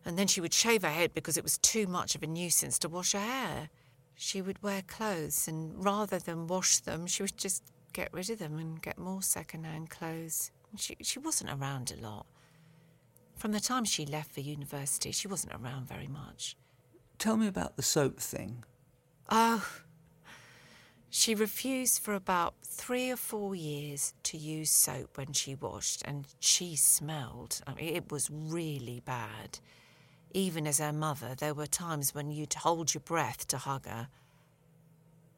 And 0.05 0.19
then 0.19 0.27
she 0.27 0.41
would 0.41 0.55
shave 0.55 0.83
her 0.83 0.91
head 0.91 1.15
because 1.15 1.37
it 1.37 1.45
was 1.45 1.59
too 1.59 1.87
much 1.87 2.15
of 2.15 2.23
a 2.23 2.27
nuisance 2.27 2.79
to 2.81 2.89
wash 2.89 3.13
her 3.13 3.19
hair. 3.19 3.71
She 4.15 4.43
would 4.43 4.63
wear 4.63 4.83
clothes, 4.83 5.49
and 5.49 5.83
rather 5.83 6.19
than 6.19 6.47
wash 6.47 6.79
them, 6.79 7.07
she 7.07 7.23
would 7.23 7.39
just 7.39 7.63
get 7.95 8.13
rid 8.13 8.29
of 8.29 8.39
them 8.39 8.59
and 8.59 8.83
get 8.83 8.99
more 8.99 9.23
second 9.23 9.65
hand 9.65 9.89
clothes. 9.89 10.51
She, 10.77 10.97
she 11.01 11.19
wasn't 11.19 11.51
around 11.51 11.93
a 11.97 12.03
lot. 12.03 12.27
From 13.41 13.53
the 13.53 13.59
time 13.61 13.87
she 13.87 14.05
left 14.05 14.35
for 14.35 14.41
university, 14.41 15.13
she 15.13 15.27
wasn't 15.27 15.55
around 15.55 15.89
very 15.89 16.09
much. 16.09 16.59
Tell 17.17 17.39
me 17.39 17.47
about 17.47 17.75
the 17.79 17.83
soap 17.83 18.21
thing. 18.21 18.65
Oh, 19.31 19.67
she 21.09 21.35
refused 21.35 22.03
for 22.03 22.13
about 22.13 22.53
three 22.63 23.11
or 23.11 23.17
four 23.17 23.55
years 23.55 24.13
to 24.25 24.37
use 24.37 24.71
soap 24.71 25.17
when 25.17 25.33
she 25.33 25.55
washed, 25.55 26.03
and 26.05 26.27
she 26.39 26.77
smelled. 26.77 27.63
I 27.67 27.73
mean, 27.73 27.97
it 27.97 28.13
was 28.13 28.29
really 28.31 29.01
bad. 29.07 29.59
Even 30.33 30.67
as 30.67 30.79
her 30.79 30.93
mother, 30.93 31.35
there 31.35 31.55
were 31.55 31.67
times 31.67 32.15
when 32.15 32.31
you'd 32.31 32.53
hold 32.53 32.93
your 32.93 33.01
breath 33.01 33.49
to 33.49 33.57
hug 33.57 33.87
her. 33.87 34.09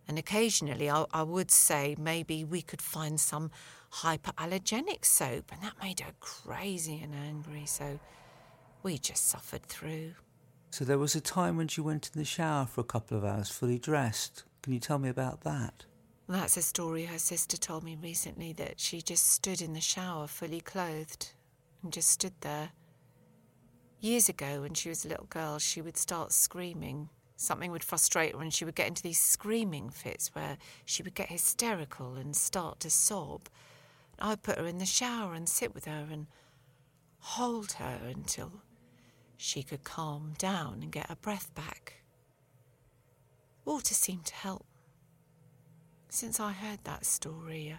And 0.09 0.19
occasionally, 0.19 0.91
I, 0.91 1.05
I 1.13 1.23
would 1.23 1.51
say 1.51 1.97
maybe 1.99 2.45
we 2.45 2.63
could 2.63 2.83
find 2.83 3.21
some 3.21 3.51
hyperallergenic 3.93 5.05
soap, 5.05 5.53
and 5.53 5.63
that 5.63 5.75
made 5.83 6.01
her 6.01 6.13
crazy 6.21 7.01
and 7.03 7.15
angry, 7.15 7.67
so 7.67 8.01
we 8.83 8.99
just 8.99 9.29
suffered 9.29 9.65
through. 9.65 10.15
So 10.71 10.85
there 10.85 10.99
was 10.99 11.15
a 11.15 11.21
time 11.21 11.57
when 11.57 11.69
she 11.69 11.83
went 11.83 12.11
in 12.15 12.19
the 12.19 12.25
shower 12.25 12.67
for 12.67 12.81
a 12.81 12.85
couple 12.85 13.17
of 13.17 13.25
hours 13.25 13.51
fully 13.51 13.79
dressed. 13.79 14.45
Can 14.63 14.73
you 14.73 14.81
tell 14.81 14.99
me 14.99 15.09
about 15.09 15.43
that? 15.43 15.85
That's 16.29 16.57
a 16.57 16.63
story 16.63 17.05
her 17.05 17.19
sister 17.19 17.57
told 17.59 17.85
me 17.85 17.97
recently 18.01 18.55
that 18.55 18.81
she 18.81 19.03
just 19.03 19.29
stood 19.31 19.61
in 19.61 19.75
the 19.75 19.81
shower 19.81 20.27
fully 20.27 20.61
clothed 20.61 21.33
and 21.83 21.93
just 21.93 22.11
stood 22.11 22.33
there. 22.41 22.71
Years 24.01 24.29
ago, 24.29 24.63
when 24.63 24.75
she 24.75 24.89
was 24.89 25.05
a 25.05 25.09
little 25.09 25.27
girl, 25.27 25.59
she 25.59 25.83
would 25.83 25.97
start 25.97 26.33
screaming. 26.33 27.11
Something 27.43 27.73
would 27.73 27.83
frustrate 27.83 28.37
her, 28.37 28.41
and 28.41 28.55
she 28.55 28.65
would 28.65 28.77
get 28.77 28.87
into 28.87 29.03
these 29.03 29.19
screaming 29.19 29.91
fits 29.91 30.33
where 30.33 30.59
she 30.85 31.03
would 31.03 31.17
get 31.17 31.29
hysterical 31.29 32.15
and 32.15 32.37
start 32.37 32.79
to 32.79 32.89
sob. 32.89 33.49
I'd 34.21 34.45
put 34.45 34.59
her 34.59 34.67
in 34.67 34.79
the 34.79 34.87
shower 34.87 35.35
and 35.35 35.49
sit 35.49 35.75
with 35.75 35.87
her 35.87 36.07
and 36.09 36.29
hold 37.19 37.73
her 37.73 37.99
until 38.07 38.63
she 39.37 39.65
could 39.65 39.83
calm 39.83 40.35
down 40.39 40.79
and 40.83 40.93
get 40.93 41.09
her 41.09 41.17
breath 41.17 41.53
back. 41.53 42.05
Water 43.65 43.95
seemed 43.95 44.27
to 44.27 44.35
help. 44.35 44.65
Since 46.11 46.39
I 46.39 46.53
heard 46.53 46.85
that 46.85 47.05
story, 47.05 47.75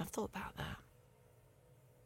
I've 0.00 0.08
thought 0.08 0.30
about 0.34 0.56
that. 0.56 0.78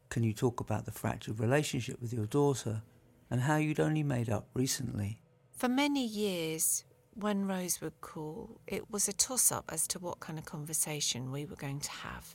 Can 0.08 0.24
you 0.24 0.32
talk 0.32 0.58
about 0.58 0.86
the 0.86 0.90
fractured 0.90 1.38
relationship 1.38 2.02
with 2.02 2.12
your 2.12 2.26
daughter 2.26 2.82
and 3.30 3.42
how 3.42 3.58
you'd 3.58 3.78
only 3.78 4.02
made 4.02 4.28
up 4.28 4.48
recently? 4.54 5.21
For 5.62 5.68
many 5.68 6.04
years, 6.04 6.82
when 7.14 7.46
Rose 7.46 7.80
would 7.80 8.00
call, 8.00 8.60
it 8.66 8.90
was 8.90 9.06
a 9.06 9.12
toss 9.12 9.52
up 9.52 9.70
as 9.72 9.86
to 9.86 10.00
what 10.00 10.18
kind 10.18 10.36
of 10.36 10.44
conversation 10.44 11.30
we 11.30 11.44
were 11.44 11.54
going 11.54 11.78
to 11.78 11.90
have. 11.92 12.34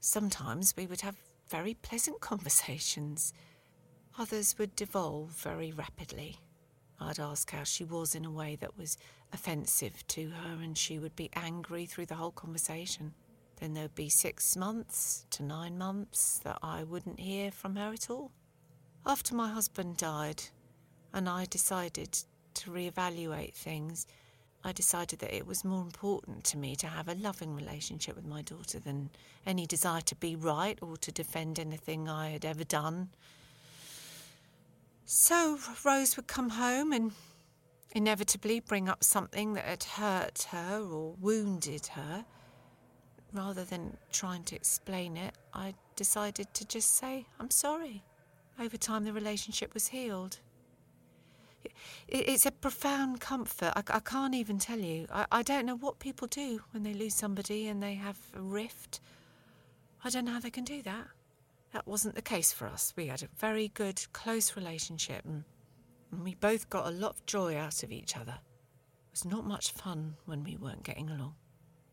Sometimes 0.00 0.76
we 0.76 0.86
would 0.86 1.00
have 1.00 1.16
very 1.48 1.72
pleasant 1.72 2.20
conversations, 2.30 3.32
others 4.18 4.56
would 4.58 4.76
devolve 4.76 5.30
very 5.30 5.72
rapidly. 5.72 6.36
I'd 7.00 7.18
ask 7.18 7.50
how 7.50 7.64
she 7.64 7.84
was 7.84 8.14
in 8.14 8.26
a 8.26 8.30
way 8.30 8.56
that 8.56 8.76
was 8.76 8.98
offensive 9.32 10.06
to 10.08 10.28
her, 10.28 10.62
and 10.62 10.76
she 10.76 10.98
would 10.98 11.16
be 11.16 11.30
angry 11.32 11.86
through 11.86 12.06
the 12.06 12.16
whole 12.16 12.30
conversation. 12.30 13.14
Then 13.56 13.72
there'd 13.72 13.94
be 13.94 14.10
six 14.10 14.54
months 14.54 15.24
to 15.30 15.42
nine 15.42 15.78
months 15.78 16.40
that 16.40 16.58
I 16.62 16.84
wouldn't 16.84 17.20
hear 17.20 17.52
from 17.52 17.76
her 17.76 17.94
at 17.94 18.10
all. 18.10 18.32
After 19.06 19.34
my 19.34 19.48
husband 19.50 19.96
died, 19.96 20.42
and 21.14 21.26
I 21.26 21.46
decided 21.46 22.18
to 22.60 22.70
reevaluate 22.70 23.54
things, 23.54 24.06
I 24.62 24.72
decided 24.72 25.20
that 25.20 25.34
it 25.34 25.46
was 25.46 25.64
more 25.64 25.80
important 25.80 26.44
to 26.44 26.58
me 26.58 26.76
to 26.76 26.86
have 26.86 27.08
a 27.08 27.14
loving 27.14 27.54
relationship 27.54 28.14
with 28.14 28.26
my 28.26 28.42
daughter 28.42 28.78
than 28.78 29.10
any 29.46 29.66
desire 29.66 30.02
to 30.02 30.14
be 30.16 30.36
right 30.36 30.78
or 30.82 30.96
to 30.98 31.10
defend 31.10 31.58
anything 31.58 32.08
I 32.08 32.30
had 32.30 32.44
ever 32.44 32.64
done. 32.64 33.08
So 35.06 35.58
Rose 35.84 36.16
would 36.16 36.26
come 36.26 36.50
home 36.50 36.92
and 36.92 37.12
inevitably 37.92 38.60
bring 38.60 38.88
up 38.88 39.02
something 39.02 39.54
that 39.54 39.64
had 39.64 39.84
hurt 39.84 40.42
her 40.50 40.82
or 40.82 41.14
wounded 41.20 41.86
her. 41.88 42.24
Rather 43.32 43.64
than 43.64 43.96
trying 44.12 44.44
to 44.44 44.56
explain 44.56 45.16
it, 45.16 45.34
I 45.54 45.74
decided 45.96 46.52
to 46.54 46.66
just 46.66 46.96
say, 46.96 47.26
I'm 47.38 47.50
sorry. 47.50 48.02
Over 48.58 48.76
time, 48.76 49.04
the 49.04 49.12
relationship 49.12 49.72
was 49.72 49.88
healed. 49.88 50.38
It's 52.08 52.46
a 52.46 52.50
profound 52.50 53.20
comfort. 53.20 53.72
I, 53.76 53.82
I 53.88 54.00
can't 54.00 54.34
even 54.34 54.58
tell 54.58 54.78
you. 54.78 55.06
I, 55.12 55.26
I 55.30 55.42
don't 55.42 55.66
know 55.66 55.76
what 55.76 55.98
people 55.98 56.26
do 56.26 56.62
when 56.72 56.82
they 56.82 56.94
lose 56.94 57.14
somebody 57.14 57.68
and 57.68 57.82
they 57.82 57.94
have 57.94 58.18
a 58.34 58.40
rift. 58.40 59.00
I 60.04 60.10
don't 60.10 60.24
know 60.24 60.32
how 60.32 60.40
they 60.40 60.50
can 60.50 60.64
do 60.64 60.82
that. 60.82 61.06
That 61.72 61.86
wasn't 61.86 62.16
the 62.16 62.22
case 62.22 62.52
for 62.52 62.66
us. 62.66 62.92
We 62.96 63.06
had 63.06 63.22
a 63.22 63.28
very 63.38 63.68
good, 63.68 64.02
close 64.12 64.56
relationship 64.56 65.24
and, 65.24 65.44
and 66.10 66.24
we 66.24 66.34
both 66.34 66.68
got 66.68 66.86
a 66.86 66.90
lot 66.90 67.12
of 67.12 67.26
joy 67.26 67.56
out 67.56 67.82
of 67.82 67.92
each 67.92 68.16
other. 68.16 68.38
It 68.38 69.12
was 69.12 69.24
not 69.24 69.46
much 69.46 69.72
fun 69.72 70.16
when 70.24 70.42
we 70.42 70.56
weren't 70.56 70.82
getting 70.82 71.10
along. 71.10 71.34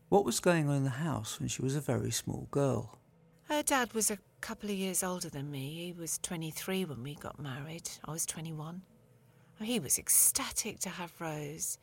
What 0.08 0.24
was 0.24 0.40
going 0.40 0.68
on 0.68 0.76
in 0.76 0.84
the 0.84 0.90
house 0.90 1.38
when 1.38 1.48
she 1.48 1.62
was 1.62 1.76
a 1.76 1.80
very 1.80 2.10
small 2.10 2.48
girl? 2.50 2.98
Her 3.44 3.62
dad 3.62 3.92
was 3.92 4.10
a 4.10 4.18
couple 4.40 4.70
of 4.70 4.76
years 4.76 5.02
older 5.02 5.28
than 5.28 5.50
me. 5.50 5.86
He 5.86 5.92
was 5.92 6.18
23 6.18 6.86
when 6.86 7.02
we 7.02 7.14
got 7.14 7.38
married. 7.38 7.88
I 8.04 8.10
was 8.10 8.26
21. 8.26 8.82
He 9.60 9.80
was 9.80 9.98
ecstatic 9.98 10.78
to 10.80 10.88
have 10.88 11.12
Rose. 11.20 11.78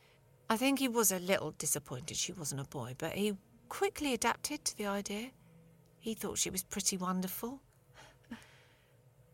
I 0.48 0.56
think 0.56 0.78
he 0.78 0.88
was 0.88 1.12
a 1.12 1.18
little 1.18 1.52
disappointed 1.52 2.16
she 2.16 2.32
wasn't 2.32 2.60
a 2.60 2.64
boy, 2.64 2.94
but 2.98 3.12
he 3.12 3.36
quickly 3.68 4.14
adapted 4.14 4.64
to 4.64 4.78
the 4.78 4.86
idea. 4.86 5.30
He 5.98 6.14
thought 6.14 6.38
she 6.38 6.50
was 6.50 6.62
pretty 6.62 6.96
wonderful. 6.96 7.60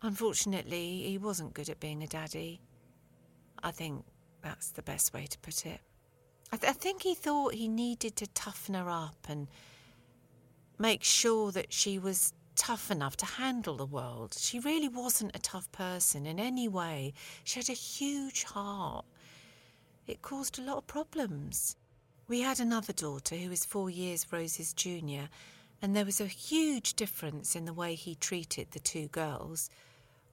Unfortunately, 0.02 1.02
he 1.02 1.18
wasn't 1.18 1.55
good 1.55 1.68
at 1.68 1.81
being 1.81 2.02
a 2.02 2.07
daddy. 2.07 2.61
I 3.62 3.70
think 3.70 4.05
that's 4.42 4.70
the 4.70 4.83
best 4.83 5.14
way 5.14 5.26
to 5.26 5.38
put 5.38 5.66
it. 5.66 5.81
I, 6.50 6.57
th- 6.57 6.70
I 6.70 6.72
think 6.72 7.02
he 7.02 7.14
thought 7.14 7.55
he 7.55 7.68
needed 7.68 8.16
to 8.16 8.26
toughen 8.28 8.74
her 8.74 8.90
up 8.90 9.16
and 9.28 9.48
make 10.78 11.05
sure 11.05 11.52
that 11.52 11.72
she 11.72 11.98
was 11.98 12.33
tough 12.57 12.91
enough 12.91 13.17
to 13.19 13.27
handle 13.27 13.77
the 13.77 13.87
world. 13.87 14.35
She 14.38 14.59
really 14.59 14.88
wasn't 14.88 15.37
a 15.37 15.41
tough 15.41 15.71
person 15.73 16.27
in 16.27 16.38
any 16.38 16.69
way. 16.69 17.15
She 17.45 17.61
had 17.61 17.69
a 17.69 17.73
huge 17.73 18.45
heart. 18.45 19.05
It 20.07 20.23
caused 20.23 20.59
a 20.59 20.62
lot 20.62 20.79
of 20.79 20.87
problems. 20.87 21.77
We 22.29 22.41
had 22.41 22.61
another 22.61 22.93
daughter 22.93 23.37
who 23.37 23.51
was 23.51 23.65
four 23.65 23.91
years 23.91 24.27
Rose's 24.31 24.73
junior, 24.73 25.29
and 25.81 25.95
there 25.95 26.05
was 26.05 26.21
a 26.21 26.27
huge 26.27 26.95
difference 26.95 27.57
in 27.57 27.65
the 27.65 27.73
way 27.73 27.95
he 27.95 28.15
treated 28.15 28.71
the 28.71 28.81
two 28.81 29.09
girls. 29.09 29.69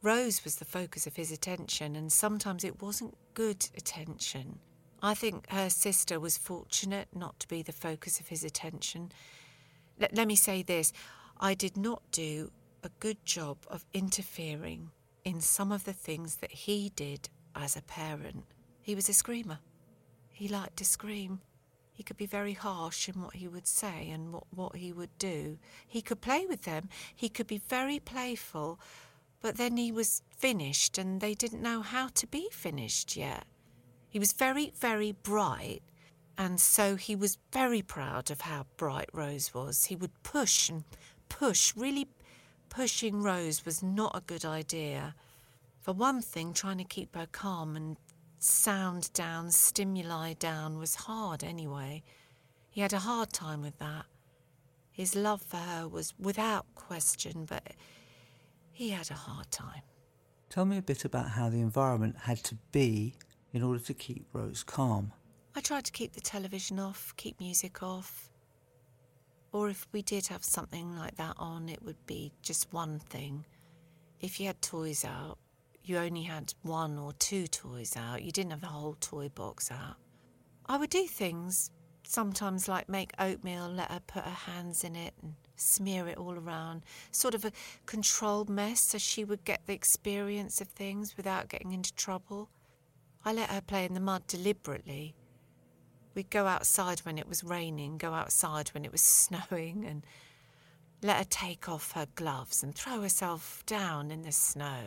Rose 0.02 0.44
was 0.44 0.56
the 0.56 0.66
focus 0.66 1.08
of 1.08 1.16
his 1.16 1.32
attention, 1.32 1.96
and 1.96 2.12
sometimes 2.12 2.64
it 2.64 2.82
wasn't 2.82 3.18
good 3.34 3.68
attention. 3.76 4.60
I 5.02 5.14
think 5.14 5.50
her 5.50 5.70
sister 5.70 6.20
was 6.20 6.38
fortunate 6.38 7.08
not 7.14 7.40
to 7.42 7.48
be 7.48 7.62
the 7.62 7.72
focus 7.72 8.20
of 8.20 8.28
his 8.28 8.44
attention. 8.44 9.12
L- 10.00 10.08
let 10.14 10.28
me 10.28 10.36
say 10.36 10.62
this 10.62 10.94
I 11.42 11.54
did 11.54 11.78
not 11.78 12.02
do 12.12 12.52
a 12.84 12.90
good 13.00 13.26
job 13.26 13.60
of 13.68 13.86
interfering 13.94 14.92
in 15.24 15.40
some 15.40 15.72
of 15.72 15.86
the 15.86 15.94
things 15.94 16.38
that 16.38 16.52
he 16.52 16.92
did 16.98 17.30
as 17.56 17.78
a 17.78 17.82
parent. 17.82 18.44
He 18.82 18.94
was 18.94 19.08
a 19.08 19.14
screamer. 19.14 19.60
He 20.34 20.50
liked 20.50 20.76
to 20.78 20.86
scream. 20.86 21.40
He 21.94 22.04
could 22.04 22.18
be 22.18 22.26
very 22.26 22.54
harsh 22.54 23.08
in 23.08 23.22
what 23.22 23.36
he 23.36 23.48
would 23.48 23.68
say 23.68 24.10
and 24.10 24.34
what, 24.34 24.44
what 24.54 24.76
he 24.76 24.92
would 24.92 25.18
do. 25.18 25.58
He 25.88 26.02
could 26.02 26.20
play 26.20 26.46
with 26.46 26.64
them. 26.64 26.90
He 27.16 27.30
could 27.30 27.48
be 27.48 27.62
very 27.70 28.00
playful, 28.00 28.78
but 29.42 29.56
then 29.56 29.78
he 29.78 29.94
was 29.94 30.22
finished 30.36 30.98
and 30.98 31.22
they 31.22 31.36
didn't 31.36 31.62
know 31.62 31.82
how 31.82 32.10
to 32.16 32.28
be 32.28 32.50
finished 32.52 33.16
yet. 33.16 33.46
He 34.10 34.20
was 34.20 34.34
very, 34.34 34.74
very 34.78 35.14
bright, 35.14 35.84
and 36.38 36.60
so 36.60 36.96
he 36.96 37.16
was 37.16 37.38
very 37.54 37.82
proud 37.82 38.30
of 38.30 38.42
how 38.42 38.66
bright 38.76 39.10
Rose 39.14 39.54
was. 39.54 39.86
He 39.86 39.96
would 39.96 40.24
push 40.24 40.68
and 40.70 40.84
push, 41.30 41.74
really 41.76 42.08
pushing 42.70 43.22
Rose 43.22 43.66
was 43.66 43.82
not 43.82 44.16
a 44.16 44.22
good 44.22 44.46
idea. 44.46 45.16
For 45.82 45.94
one 45.94 46.22
thing, 46.22 46.54
trying 46.54 46.78
to 46.80 46.84
keep 46.84 47.16
her 47.16 47.28
calm 47.32 47.76
and 47.76 47.98
sound 48.40 49.12
down, 49.14 49.52
stimuli 49.52 50.34
down 50.34 50.78
was 50.78 50.96
hard 50.96 51.44
anyway. 51.44 52.04
He 52.70 52.82
had 52.82 52.94
a 52.94 53.00
hard 53.00 53.32
time 53.34 53.62
with 53.62 53.78
that. 53.80 54.06
His 54.92 55.16
love 55.16 55.42
for 55.42 55.58
her 55.58 55.88
was 55.88 56.14
without 56.20 56.66
question, 56.76 57.46
but 57.46 57.64
he 58.72 58.90
had 58.90 59.10
a 59.10 59.16
hard 59.16 59.50
time. 59.52 59.82
Tell 60.50 60.66
me 60.66 60.78
a 60.78 60.82
bit 60.82 61.06
about 61.06 61.30
how 61.30 61.50
the 61.50 61.62
environment 61.62 62.16
had 62.24 62.38
to 62.46 62.56
be 62.72 63.16
in 63.54 63.64
order 63.64 63.80
to 63.80 63.94
keep 63.94 64.26
Rose 64.34 64.64
calm. 64.64 65.14
I 65.56 65.62
tried 65.62 65.86
to 65.86 65.92
keep 65.92 66.14
the 66.14 66.22
television 66.22 66.80
off, 66.80 67.14
keep 67.18 67.40
music 67.40 67.82
off. 67.84 68.29
Or 69.52 69.70
if 69.70 69.88
we 69.92 70.02
did 70.02 70.28
have 70.28 70.44
something 70.44 70.96
like 70.96 71.16
that 71.16 71.36
on, 71.38 71.70
it 71.70 71.82
would 71.84 72.06
be 72.06 72.32
just 72.42 72.72
one 72.72 73.00
thing. 73.00 73.46
If 74.22 74.40
you 74.40 74.48
had 74.48 74.62
toys 74.62 75.04
out, 75.04 75.38
you 75.84 75.98
only 75.98 76.24
had 76.24 76.54
one 76.62 77.00
or 77.00 77.14
two 77.14 77.48
toys 77.48 77.96
out. 77.98 78.22
You 78.22 78.32
didn't 78.32 78.52
have 78.52 78.62
the 78.62 78.68
whole 78.68 78.96
toy 79.00 79.30
box 79.30 79.72
out. 79.72 79.96
I 80.68 80.78
would 80.78 80.92
do 80.92 81.08
things, 81.08 81.72
sometimes 82.04 82.68
like 82.68 82.88
make 82.90 83.12
oatmeal, 83.18 83.68
let 83.70 83.92
her 83.92 84.02
put 84.06 84.24
her 84.24 84.30
hands 84.30 84.84
in 84.84 84.96
it 84.96 85.16
and 85.24 85.34
smear 85.56 86.08
it 86.08 86.18
all 86.18 86.36
around. 86.36 86.84
Sort 87.12 87.34
of 87.34 87.44
a 87.44 87.52
controlled 87.88 88.50
mess 88.50 88.82
so 88.82 89.00
she 89.00 89.24
would 89.24 89.44
get 89.46 89.66
the 89.66 89.74
experience 89.74 90.62
of 90.62 90.68
things 90.68 91.18
without 91.18 91.50
getting 91.50 91.72
into 91.72 91.94
trouble. 91.96 92.50
I 93.26 93.34
let 93.34 93.50
her 93.50 93.62
play 93.62 93.86
in 93.86 93.96
the 93.96 94.00
mud 94.00 94.28
deliberately. 94.28 95.16
We'd 96.20 96.30
go 96.30 96.48
outside 96.48 97.00
when 97.06 97.18
it 97.18 97.30
was 97.30 97.46
raining, 97.46 97.98
go 97.98 98.12
outside 98.12 98.68
when 98.74 98.84
it 98.84 98.92
was 98.92 99.00
snowing, 99.24 99.86
and 99.86 100.06
let 101.02 101.16
her 101.16 101.24
take 101.24 101.70
off 101.70 101.94
her 101.94 102.08
gloves 102.16 102.62
and 102.62 102.76
throw 102.76 103.02
herself 103.02 103.64
down 103.66 104.12
in 104.12 104.24
the 104.24 104.34
snow. 104.34 104.84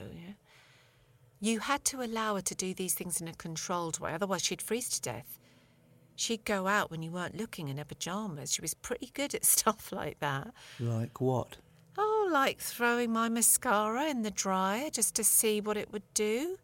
You 1.41 1.61
had 1.61 1.87
to 1.87 2.03
allow 2.03 2.35
her 2.35 2.43
to 2.43 2.55
do 2.55 2.75
these 2.75 2.93
things 2.93 3.23
in 3.23 3.29
a 3.29 3.33
controlled 3.33 3.99
way, 3.99 4.13
otherwise, 4.13 4.43
she'd 4.43 4.61
freeze 4.61 4.91
to 4.91 5.01
death. 5.01 5.39
She'd 6.17 6.45
go 6.45 6.67
out 6.67 6.91
when 6.91 7.03
you 7.03 7.11
weren't 7.11 7.39
looking 7.39 7.71
in 7.71 7.79
her 7.79 7.87
pyjamas. 7.87 8.53
She 8.53 8.61
was 8.61 8.75
pretty 8.75 9.11
good 9.15 9.35
at 9.35 9.45
stuff 9.57 9.91
like 9.91 10.21
that. 10.21 10.53
Like 10.79 11.19
what? 11.23 11.57
Oh, 11.97 12.29
like 12.31 12.59
throwing 12.59 13.11
my 13.11 13.31
mascara 13.31 14.05
in 14.05 14.21
the 14.21 14.31
dryer 14.31 14.91
just 14.91 15.15
to 15.15 15.25
see 15.25 15.63
what 15.63 15.79
it 15.79 15.95
would 15.95 16.13
do. 16.13 16.59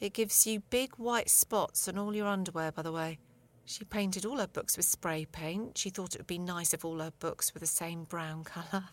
It 0.00 0.14
gives 0.14 0.48
you 0.48 0.64
big 0.68 0.96
white 0.96 1.30
spots 1.30 1.86
on 1.86 1.96
all 1.96 2.16
your 2.16 2.26
underwear, 2.26 2.72
by 2.72 2.82
the 2.82 2.90
way. 2.90 3.18
She 3.68 3.84
painted 3.84 4.24
all 4.24 4.38
her 4.38 4.46
books 4.46 4.78
with 4.78 4.86
spray 4.86 5.26
paint. 5.26 5.76
She 5.76 5.90
thought 5.90 6.14
it 6.14 6.20
would 6.20 6.26
be 6.26 6.38
nice 6.38 6.72
if 6.72 6.86
all 6.86 7.00
her 7.00 7.12
books 7.18 7.52
were 7.52 7.60
the 7.60 7.66
same 7.66 8.04
brown 8.04 8.42
colour. 8.42 8.84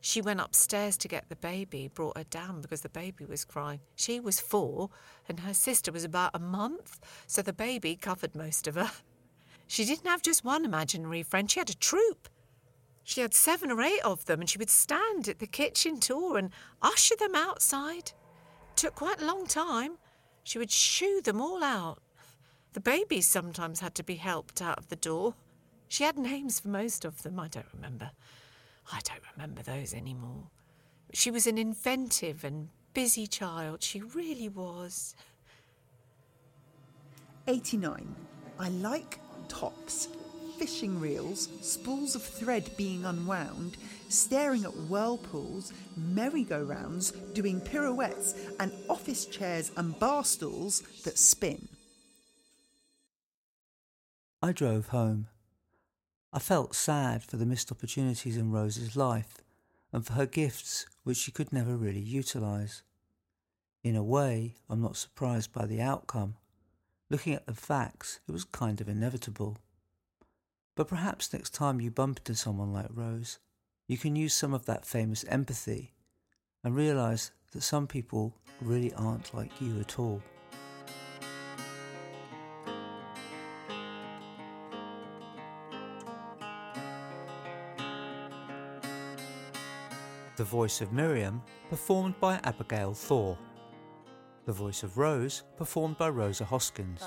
She 0.00 0.20
went 0.20 0.40
upstairs 0.40 0.96
to 0.98 1.08
get 1.08 1.28
the 1.28 1.34
baby, 1.34 1.90
brought 1.92 2.16
her 2.16 2.22
down 2.22 2.60
because 2.60 2.82
the 2.82 2.88
baby 2.88 3.24
was 3.24 3.44
crying. 3.44 3.80
She 3.96 4.20
was 4.20 4.38
four, 4.38 4.90
and 5.28 5.40
her 5.40 5.52
sister 5.52 5.90
was 5.90 6.04
about 6.04 6.30
a 6.34 6.38
month, 6.38 7.00
so 7.26 7.42
the 7.42 7.52
baby 7.52 7.96
covered 7.96 8.36
most 8.36 8.68
of 8.68 8.76
her. 8.76 8.92
She 9.66 9.84
didn't 9.84 10.06
have 10.06 10.22
just 10.22 10.44
one 10.44 10.64
imaginary 10.64 11.24
friend, 11.24 11.50
she 11.50 11.58
had 11.58 11.70
a 11.70 11.74
troop. 11.74 12.28
She 13.02 13.22
had 13.22 13.34
seven 13.34 13.72
or 13.72 13.82
eight 13.82 14.04
of 14.04 14.26
them, 14.26 14.38
and 14.38 14.48
she 14.48 14.58
would 14.58 14.70
stand 14.70 15.26
at 15.26 15.40
the 15.40 15.48
kitchen 15.48 15.98
door 15.98 16.38
and 16.38 16.50
usher 16.80 17.16
them 17.16 17.34
outside. 17.34 18.12
Took 18.76 18.94
quite 18.94 19.20
a 19.20 19.26
long 19.26 19.48
time. 19.48 19.98
She 20.44 20.58
would 20.58 20.70
shoo 20.70 21.22
them 21.24 21.40
all 21.40 21.64
out. 21.64 22.03
The 22.74 22.80
babies 22.80 23.28
sometimes 23.28 23.78
had 23.78 23.94
to 23.94 24.02
be 24.02 24.16
helped 24.16 24.60
out 24.60 24.78
of 24.78 24.88
the 24.88 24.96
door. 24.96 25.34
She 25.88 26.02
had 26.02 26.18
names 26.18 26.58
for 26.58 26.68
most 26.68 27.04
of 27.04 27.22
them, 27.22 27.38
I 27.38 27.46
don't 27.46 27.72
remember. 27.72 28.10
I 28.92 29.00
don't 29.04 29.22
remember 29.36 29.62
those 29.62 29.94
anymore. 29.94 30.48
She 31.12 31.30
was 31.30 31.46
an 31.46 31.56
inventive 31.56 32.42
and 32.42 32.70
busy 32.92 33.28
child. 33.28 33.84
She 33.84 34.00
really 34.00 34.48
was. 34.48 35.14
89. 37.46 38.12
I 38.58 38.68
like 38.70 39.20
tops, 39.46 40.08
fishing 40.58 40.98
reels, 40.98 41.48
spools 41.60 42.16
of 42.16 42.22
thread 42.24 42.70
being 42.76 43.04
unwound, 43.04 43.76
staring 44.08 44.64
at 44.64 44.76
whirlpools, 44.88 45.72
merry-go-rounds, 45.96 47.12
doing 47.34 47.60
pirouettes, 47.60 48.34
and 48.58 48.72
office 48.90 49.26
chairs 49.26 49.70
and 49.76 49.96
bar 50.00 50.24
stools 50.24 50.80
that 51.04 51.18
spin. 51.18 51.68
I 54.44 54.52
drove 54.52 54.88
home. 54.88 55.28
I 56.30 56.38
felt 56.38 56.74
sad 56.74 57.22
for 57.22 57.38
the 57.38 57.46
missed 57.46 57.72
opportunities 57.72 58.36
in 58.36 58.52
Rose's 58.52 58.94
life 58.94 59.38
and 59.90 60.04
for 60.04 60.12
her 60.12 60.26
gifts 60.26 60.84
which 61.02 61.16
she 61.16 61.32
could 61.32 61.50
never 61.50 61.74
really 61.74 62.02
utilise. 62.02 62.82
In 63.82 63.96
a 63.96 64.02
way, 64.02 64.56
I'm 64.68 64.82
not 64.82 64.98
surprised 64.98 65.50
by 65.54 65.64
the 65.64 65.80
outcome. 65.80 66.34
Looking 67.08 67.32
at 67.32 67.46
the 67.46 67.54
facts, 67.54 68.20
it 68.28 68.32
was 68.32 68.44
kind 68.44 68.82
of 68.82 68.88
inevitable. 68.90 69.56
But 70.74 70.88
perhaps 70.88 71.32
next 71.32 71.54
time 71.54 71.80
you 71.80 71.90
bump 71.90 72.18
into 72.18 72.34
someone 72.34 72.70
like 72.70 72.90
Rose, 72.90 73.38
you 73.88 73.96
can 73.96 74.14
use 74.14 74.34
some 74.34 74.52
of 74.52 74.66
that 74.66 74.84
famous 74.84 75.24
empathy 75.26 75.94
and 76.62 76.76
realise 76.76 77.30
that 77.52 77.62
some 77.62 77.86
people 77.86 78.34
really 78.60 78.92
aren't 78.92 79.32
like 79.32 79.58
you 79.58 79.80
at 79.80 79.98
all. 79.98 80.20
The 90.36 90.42
voice 90.42 90.80
of 90.80 90.92
Miriam, 90.92 91.40
performed 91.70 92.18
by 92.18 92.40
Abigail 92.42 92.92
Thaw. 92.92 93.36
The 94.46 94.52
voice 94.52 94.82
of 94.82 94.98
Rose, 94.98 95.44
performed 95.56 95.96
by 95.96 96.08
Rosa 96.08 96.44
Hoskins. 96.44 97.04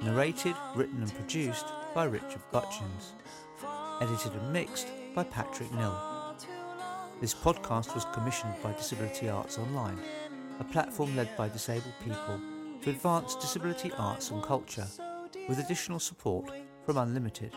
Narrated, 0.00 0.54
written, 0.76 1.02
and 1.02 1.12
produced 1.16 1.66
by 1.92 2.04
Richard 2.04 2.42
Butchins. 2.52 3.14
Edited 4.00 4.34
and 4.34 4.52
mixed 4.52 4.86
by 5.16 5.24
Patrick 5.24 5.72
Nill. 5.72 6.36
This 7.20 7.34
podcast 7.34 7.92
was 7.92 8.06
commissioned 8.12 8.54
by 8.62 8.72
Disability 8.72 9.28
Arts 9.28 9.58
Online, 9.58 9.98
a 10.60 10.64
platform 10.64 11.16
led 11.16 11.36
by 11.36 11.48
disabled 11.48 11.94
people 12.04 12.40
to 12.82 12.90
advance 12.90 13.34
disability 13.34 13.90
arts 13.98 14.30
and 14.30 14.44
culture, 14.44 14.86
with 15.48 15.58
additional 15.58 15.98
support 15.98 16.52
from 16.86 16.98
Unlimited. 16.98 17.52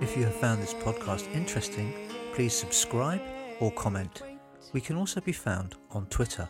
If 0.00 0.16
you 0.16 0.22
have 0.24 0.34
found 0.36 0.62
this 0.62 0.74
podcast 0.74 1.32
interesting, 1.34 1.92
please 2.32 2.54
subscribe 2.54 3.20
or 3.58 3.72
comment. 3.72 4.22
We 4.72 4.80
can 4.80 4.96
also 4.96 5.20
be 5.20 5.32
found 5.32 5.74
on 5.90 6.06
Twitter. 6.06 6.48